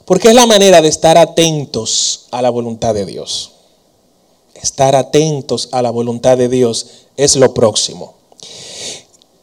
Porque 0.03 0.27
es 0.27 0.35
la 0.35 0.47
manera 0.47 0.81
de 0.81 0.89
estar 0.89 1.17
atentos 1.17 2.25
a 2.31 2.41
la 2.41 2.49
voluntad 2.49 2.93
de 2.93 3.05
Dios. 3.05 3.51
Estar 4.53 4.97
atentos 4.97 5.69
a 5.71 5.81
la 5.81 5.91
voluntad 5.91 6.37
de 6.37 6.49
Dios 6.49 6.87
es 7.15 7.37
lo 7.37 7.53
próximo. 7.53 8.15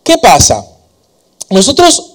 ¿Qué 0.07 0.19
pasa? 0.19 0.64
Nosotros 1.51 2.12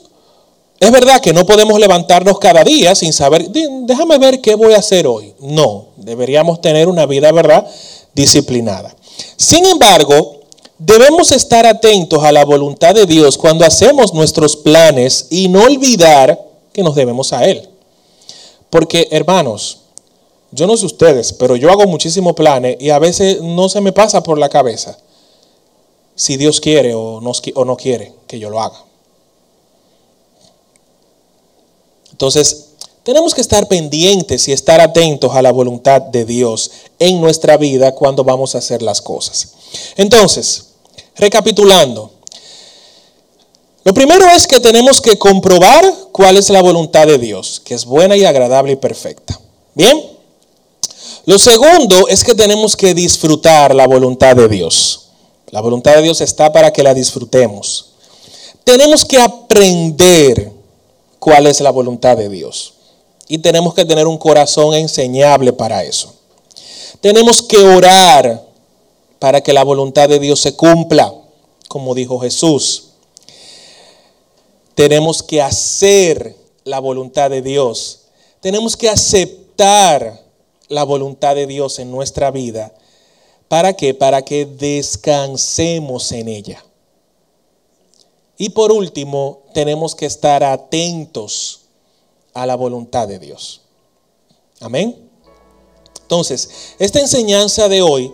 es 0.80 0.92
verdad 0.92 1.20
que 1.20 1.34
no 1.34 1.46
podemos 1.46 1.78
levantarnos 1.78 2.40
cada 2.40 2.64
día 2.64 2.96
sin 2.96 3.12
saber, 3.12 3.50
déjame 3.50 4.18
ver 4.18 4.40
qué 4.40 4.56
voy 4.56 4.74
a 4.74 4.78
hacer 4.78 5.06
hoy. 5.06 5.34
No, 5.42 5.88
deberíamos 5.98 6.62
tener 6.62 6.88
una 6.88 7.06
vida, 7.06 7.34
¿verdad?, 7.34 7.68
disciplinada. 8.16 8.96
Sin 9.36 9.66
embargo, 9.66 10.40
debemos 10.78 11.34
estar 11.34 11.66
atentos 11.66 12.24
a 12.24 12.32
la 12.32 12.46
voluntad 12.46 12.96
de 12.96 13.06
Dios 13.06 13.38
cuando 13.38 13.66
hacemos 13.66 14.14
nuestros 14.14 14.56
planes 14.56 15.28
y 15.30 15.50
no 15.50 15.64
olvidar 15.64 16.42
que 16.72 16.84
nos 16.84 16.96
debemos 16.96 17.34
a 17.34 17.44
Él. 17.44 17.68
Porque, 18.70 19.10
hermanos, 19.12 19.80
yo 20.52 20.66
no 20.66 20.78
sé 20.78 20.86
ustedes, 20.86 21.34
pero 21.34 21.58
yo 21.58 21.70
hago 21.70 21.86
muchísimos 21.88 22.36
planes 22.36 22.78
y 22.80 22.90
a 22.90 23.00
veces 23.00 23.42
no 23.42 23.68
se 23.68 23.82
me 23.82 23.92
pasa 23.92 24.24
por 24.24 24.38
la 24.38 24.48
cabeza 24.48 24.98
si 26.16 26.38
Dios 26.38 26.60
quiere 26.60 26.94
o 26.94 27.20
no, 27.22 27.32
o 27.56 27.66
no 27.66 27.78
quiere 27.78 28.14
que 28.28 28.40
yo 28.40 28.50
lo 28.50 28.62
haga. 28.62 28.84
Entonces, 32.12 32.68
tenemos 33.04 33.34
que 33.34 33.42
estar 33.42 33.68
pendientes 33.68 34.48
y 34.48 34.52
estar 34.52 34.80
atentos 34.80 35.34
a 35.34 35.42
la 35.42 35.52
voluntad 35.52 36.02
de 36.02 36.24
Dios 36.24 36.72
en 37.00 37.20
nuestra 37.20 37.58
vida 37.58 37.96
cuando 37.96 38.24
vamos 38.24 38.54
a 38.54 38.60
hacer 38.60 38.84
las 38.84 39.02
cosas. 39.02 39.54
Entonces, 39.98 40.68
recapitulando, 41.16 42.12
lo 43.84 43.94
primero 43.94 44.28
es 44.30 44.46
que 44.46 44.60
tenemos 44.60 45.02
que 45.02 45.18
comprobar 45.18 45.84
cuál 46.12 46.38
es 46.38 46.50
la 46.50 46.62
voluntad 46.62 47.08
de 47.08 47.18
Dios, 47.18 47.60
que 47.66 47.74
es 47.74 47.86
buena 47.86 48.16
y 48.16 48.24
agradable 48.24 48.74
y 48.74 48.76
perfecta. 48.76 49.40
Bien. 49.74 50.00
Lo 51.26 51.40
segundo 51.40 52.08
es 52.08 52.24
que 52.24 52.36
tenemos 52.36 52.76
que 52.76 52.94
disfrutar 52.94 53.74
la 53.74 53.88
voluntad 53.88 54.36
de 54.36 54.48
Dios. 54.48 55.08
La 55.52 55.62
voluntad 55.62 55.96
de 55.96 56.02
Dios 56.02 56.22
está 56.22 56.52
para 56.52 56.74
que 56.74 56.84
la 56.84 56.94
disfrutemos. 56.94 57.94
Tenemos 58.64 59.06
que 59.06 59.20
aprender 59.20 60.52
cuál 61.20 61.48
es 61.48 61.62
la 61.62 61.72
voluntad 61.72 62.18
de 62.18 62.30
Dios. 62.30 62.74
Y 63.28 63.38
tenemos 63.38 63.74
que 63.74 63.86
tener 63.86 64.08
un 64.08 64.18
corazón 64.18 64.74
enseñable 64.74 65.54
para 65.54 65.84
eso. 65.84 66.14
Tenemos 67.00 67.42
que 67.42 67.58
orar 67.58 68.46
para 69.20 69.42
que 69.42 69.54
la 69.54 69.64
voluntad 69.64 70.10
de 70.10 70.20
Dios 70.20 70.40
se 70.40 70.56
cumpla 70.56 71.14
como 71.72 71.96
dijo 71.96 72.20
Jesús. 72.20 72.90
Tenemos 74.76 75.24
que 75.24 75.42
hacer 75.42 76.36
la 76.66 76.80
voluntad 76.80 77.30
de 77.30 77.42
Dios. 77.42 78.02
Tenemos 78.42 78.76
que 78.76 78.90
aceptar 78.90 80.22
la 80.68 80.84
voluntad 80.84 81.34
de 81.36 81.48
Dios 81.48 81.80
en 81.80 81.90
nuestra 81.90 82.30
vida. 82.30 82.74
¿Para 83.52 83.74
qué? 83.74 83.94
Para 83.94 84.22
que 84.22 84.46
descansemos 84.46 86.14
en 86.14 86.30
ella. 86.30 86.64
Y 88.38 88.52
por 88.52 88.72
último, 88.72 89.42
tenemos 89.54 89.94
que 89.94 90.06
estar 90.06 90.42
atentos 90.42 91.64
a 92.34 92.46
la 92.46 92.56
voluntad 92.56 93.10
de 93.10 93.20
Dios. 93.20 93.60
Amén. 94.62 94.96
Entonces, 96.04 96.50
esta 96.80 97.02
enseñanza 97.02 97.68
de 97.68 97.82
hoy 97.82 98.14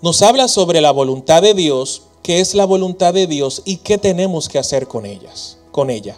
nos 0.00 0.22
habla 0.22 0.46
sobre 0.46 0.80
la 0.80 0.92
voluntad 0.92 1.42
de 1.42 1.54
Dios, 1.54 2.02
qué 2.22 2.38
es 2.38 2.54
la 2.54 2.64
voluntad 2.64 3.12
de 3.12 3.26
Dios 3.26 3.62
y 3.64 3.78
qué 3.78 3.98
tenemos 3.98 4.48
que 4.48 4.60
hacer 4.60 4.86
con 4.86 5.06
ellas, 5.06 5.58
con 5.72 5.90
ella. 5.90 6.16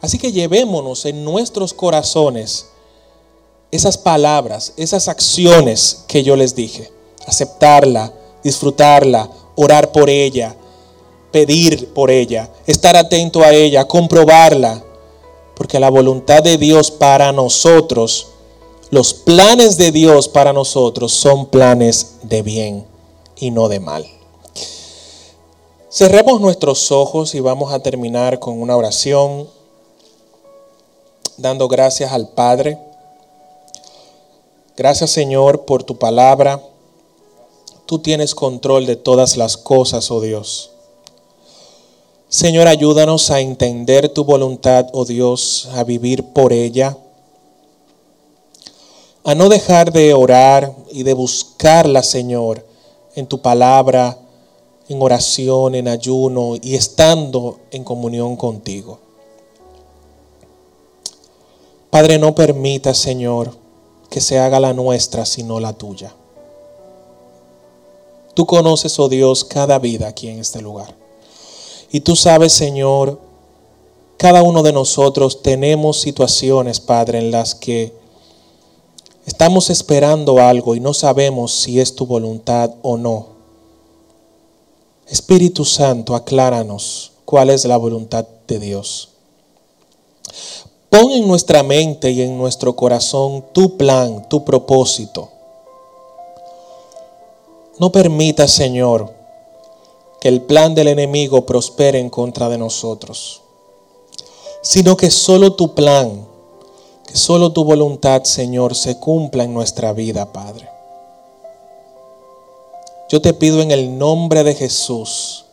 Así 0.00 0.16
que 0.16 0.32
llevémonos 0.32 1.04
en 1.04 1.24
nuestros 1.24 1.74
corazones 1.74 2.68
esas 3.70 3.98
palabras, 3.98 4.72
esas 4.78 5.08
acciones 5.08 6.04
que 6.08 6.22
yo 6.22 6.34
les 6.34 6.54
dije. 6.54 6.96
Aceptarla, 7.28 8.12
disfrutarla, 8.42 9.30
orar 9.54 9.92
por 9.92 10.10
ella, 10.10 10.56
pedir 11.30 11.92
por 11.92 12.10
ella, 12.10 12.50
estar 12.66 12.96
atento 12.96 13.42
a 13.42 13.52
ella, 13.52 13.86
comprobarla. 13.86 14.82
Porque 15.54 15.78
la 15.78 15.90
voluntad 15.90 16.42
de 16.42 16.56
Dios 16.56 16.90
para 16.90 17.32
nosotros, 17.32 18.28
los 18.90 19.12
planes 19.12 19.76
de 19.76 19.92
Dios 19.92 20.28
para 20.28 20.52
nosotros 20.52 21.12
son 21.12 21.46
planes 21.46 22.16
de 22.22 22.42
bien 22.42 22.86
y 23.36 23.50
no 23.50 23.68
de 23.68 23.80
mal. 23.80 24.06
Cerremos 25.90 26.40
nuestros 26.40 26.92
ojos 26.92 27.34
y 27.34 27.40
vamos 27.40 27.72
a 27.72 27.80
terminar 27.80 28.38
con 28.38 28.60
una 28.60 28.76
oración 28.76 29.48
dando 31.38 31.68
gracias 31.68 32.12
al 32.12 32.28
Padre. 32.28 32.78
Gracias 34.76 35.10
Señor 35.10 35.64
por 35.64 35.82
tu 35.82 35.96
palabra. 35.98 36.60
Tú 37.88 38.00
tienes 38.00 38.34
control 38.34 38.84
de 38.84 38.96
todas 38.96 39.38
las 39.38 39.56
cosas, 39.56 40.10
oh 40.10 40.20
Dios. 40.20 40.72
Señor, 42.28 42.68
ayúdanos 42.68 43.30
a 43.30 43.40
entender 43.40 44.10
tu 44.10 44.26
voluntad, 44.26 44.88
oh 44.92 45.06
Dios, 45.06 45.70
a 45.72 45.84
vivir 45.84 46.34
por 46.34 46.52
ella, 46.52 46.98
a 49.24 49.34
no 49.34 49.48
dejar 49.48 49.90
de 49.90 50.12
orar 50.12 50.76
y 50.92 51.02
de 51.02 51.14
buscarla, 51.14 52.02
Señor, 52.02 52.62
en 53.14 53.26
tu 53.26 53.40
palabra, 53.40 54.18
en 54.90 55.00
oración, 55.00 55.74
en 55.74 55.88
ayuno 55.88 56.56
y 56.60 56.74
estando 56.74 57.58
en 57.70 57.84
comunión 57.84 58.36
contigo. 58.36 58.98
Padre, 61.88 62.18
no 62.18 62.34
permita, 62.34 62.92
Señor, 62.92 63.56
que 64.10 64.20
se 64.20 64.38
haga 64.38 64.60
la 64.60 64.74
nuestra, 64.74 65.24
sino 65.24 65.58
la 65.58 65.72
tuya. 65.72 66.12
Tú 68.38 68.46
conoces, 68.46 68.96
oh 69.00 69.08
Dios, 69.08 69.44
cada 69.44 69.80
vida 69.80 70.06
aquí 70.06 70.28
en 70.28 70.38
este 70.38 70.62
lugar. 70.62 70.94
Y 71.90 72.02
tú 72.02 72.14
sabes, 72.14 72.52
Señor, 72.52 73.18
cada 74.16 74.44
uno 74.44 74.62
de 74.62 74.72
nosotros 74.72 75.42
tenemos 75.42 76.00
situaciones, 76.00 76.78
Padre, 76.78 77.18
en 77.18 77.32
las 77.32 77.56
que 77.56 77.92
estamos 79.26 79.70
esperando 79.70 80.38
algo 80.38 80.76
y 80.76 80.78
no 80.78 80.94
sabemos 80.94 81.52
si 81.52 81.80
es 81.80 81.96
tu 81.96 82.06
voluntad 82.06 82.76
o 82.82 82.96
no. 82.96 83.26
Espíritu 85.08 85.64
Santo, 85.64 86.14
acláranos 86.14 87.10
cuál 87.24 87.50
es 87.50 87.64
la 87.64 87.76
voluntad 87.76 88.24
de 88.46 88.60
Dios. 88.60 89.08
Pon 90.90 91.10
en 91.10 91.26
nuestra 91.26 91.64
mente 91.64 92.12
y 92.12 92.22
en 92.22 92.38
nuestro 92.38 92.76
corazón 92.76 93.46
tu 93.52 93.76
plan, 93.76 94.28
tu 94.28 94.44
propósito. 94.44 95.37
No 97.78 97.92
permita, 97.92 98.48
Señor, 98.48 99.12
que 100.20 100.28
el 100.28 100.42
plan 100.42 100.74
del 100.74 100.88
enemigo 100.88 101.46
prospere 101.46 101.98
en 101.98 102.10
contra 102.10 102.48
de 102.48 102.58
nosotros, 102.58 103.42
sino 104.62 104.96
que 104.96 105.10
solo 105.10 105.54
tu 105.54 105.74
plan, 105.74 106.26
que 107.06 107.16
solo 107.16 107.52
tu 107.52 107.64
voluntad, 107.64 108.24
Señor, 108.24 108.74
se 108.74 108.98
cumpla 108.98 109.44
en 109.44 109.54
nuestra 109.54 109.92
vida, 109.92 110.32
Padre. 110.32 110.68
Yo 113.08 113.22
te 113.22 113.32
pido 113.32 113.62
en 113.62 113.70
el 113.70 113.96
nombre 113.96 114.44
de 114.44 114.54
Jesús 114.54 115.46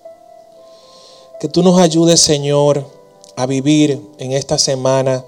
que 1.39 1.47
tú 1.47 1.63
nos 1.63 1.79
ayudes, 1.79 2.19
Señor, 2.19 2.85
a 3.35 3.45
vivir 3.45 4.01
en 4.17 4.31
esta 4.31 4.57
semana 4.57 5.23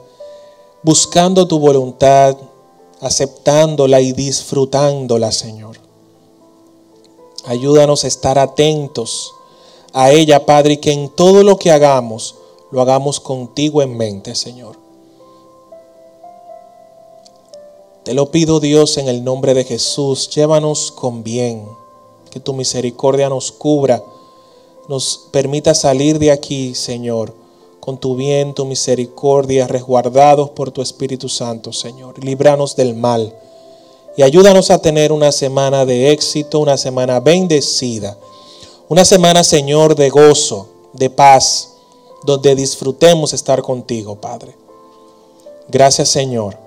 buscando 0.83 1.47
tu 1.47 1.59
voluntad, 1.59 2.37
aceptándola 3.01 4.01
y 4.01 4.13
disfrutándola, 4.13 5.31
Señor. 5.31 5.86
Ayúdanos 7.47 8.03
a 8.03 8.07
estar 8.07 8.37
atentos 8.37 9.33
a 9.93 10.11
ella, 10.11 10.45
Padre, 10.45 10.73
y 10.73 10.77
que 10.77 10.91
en 10.91 11.07
todo 11.07 11.43
lo 11.43 11.57
que 11.57 11.71
hagamos, 11.71 12.35
lo 12.71 12.81
hagamos 12.81 13.21
contigo 13.21 13.81
en 13.81 13.95
mente, 13.95 14.35
Señor. 14.35 14.75
Te 18.03 18.13
lo 18.13 18.31
pido, 18.31 18.59
Dios, 18.59 18.97
en 18.97 19.07
el 19.07 19.23
nombre 19.23 19.53
de 19.53 19.63
Jesús. 19.63 20.29
Llévanos 20.29 20.91
con 20.91 21.23
bien. 21.23 21.65
Que 22.31 22.41
tu 22.41 22.53
misericordia 22.53 23.29
nos 23.29 23.53
cubra. 23.53 24.03
Nos 24.89 25.27
permita 25.31 25.73
salir 25.73 26.19
de 26.19 26.31
aquí, 26.31 26.75
Señor, 26.75 27.33
con 27.79 27.97
tu 27.97 28.15
bien, 28.17 28.53
tu 28.53 28.65
misericordia, 28.65 29.67
resguardados 29.67 30.49
por 30.49 30.71
tu 30.71 30.81
Espíritu 30.81 31.29
Santo, 31.29 31.71
Señor. 31.71 32.21
Líbranos 32.21 32.75
del 32.75 32.93
mal 32.93 33.33
y 34.17 34.23
ayúdanos 34.23 34.71
a 34.71 34.79
tener 34.79 35.11
una 35.11 35.31
semana 35.31 35.85
de 35.85 36.11
éxito, 36.11 36.59
una 36.59 36.75
semana 36.75 37.19
bendecida, 37.19 38.17
una 38.89 39.05
semana, 39.05 39.43
Señor, 39.43 39.95
de 39.95 40.09
gozo, 40.09 40.67
de 40.93 41.09
paz, 41.09 41.75
donde 42.23 42.55
disfrutemos 42.55 43.33
estar 43.33 43.61
contigo, 43.61 44.15
Padre. 44.15 44.55
Gracias, 45.67 46.09
Señor. 46.09 46.57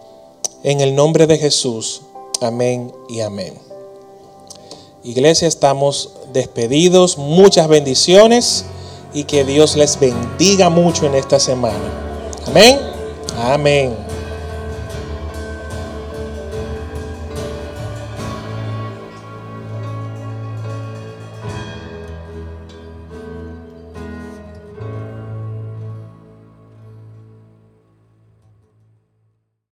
En 0.63 0.81
el 0.81 0.95
nombre 0.95 1.27
de 1.27 1.39
Jesús. 1.39 2.03
Amén 2.41 2.93
y 3.09 3.21
amén. 3.21 3.55
Iglesia, 5.03 5.49
estamos 5.49 6.11
despedidos. 6.33 7.19
Muchas 7.19 7.67
bendiciones 7.69 8.65
y 9.13 9.25
que 9.25 9.45
Dios 9.45 9.77
les 9.77 9.99
bendiga 9.99 10.69
mucho 10.69 11.07
en 11.07 11.15
esta 11.17 11.41
semana. 11.41 12.39
Amén. 12.47 12.79
Amén. 13.37 14.10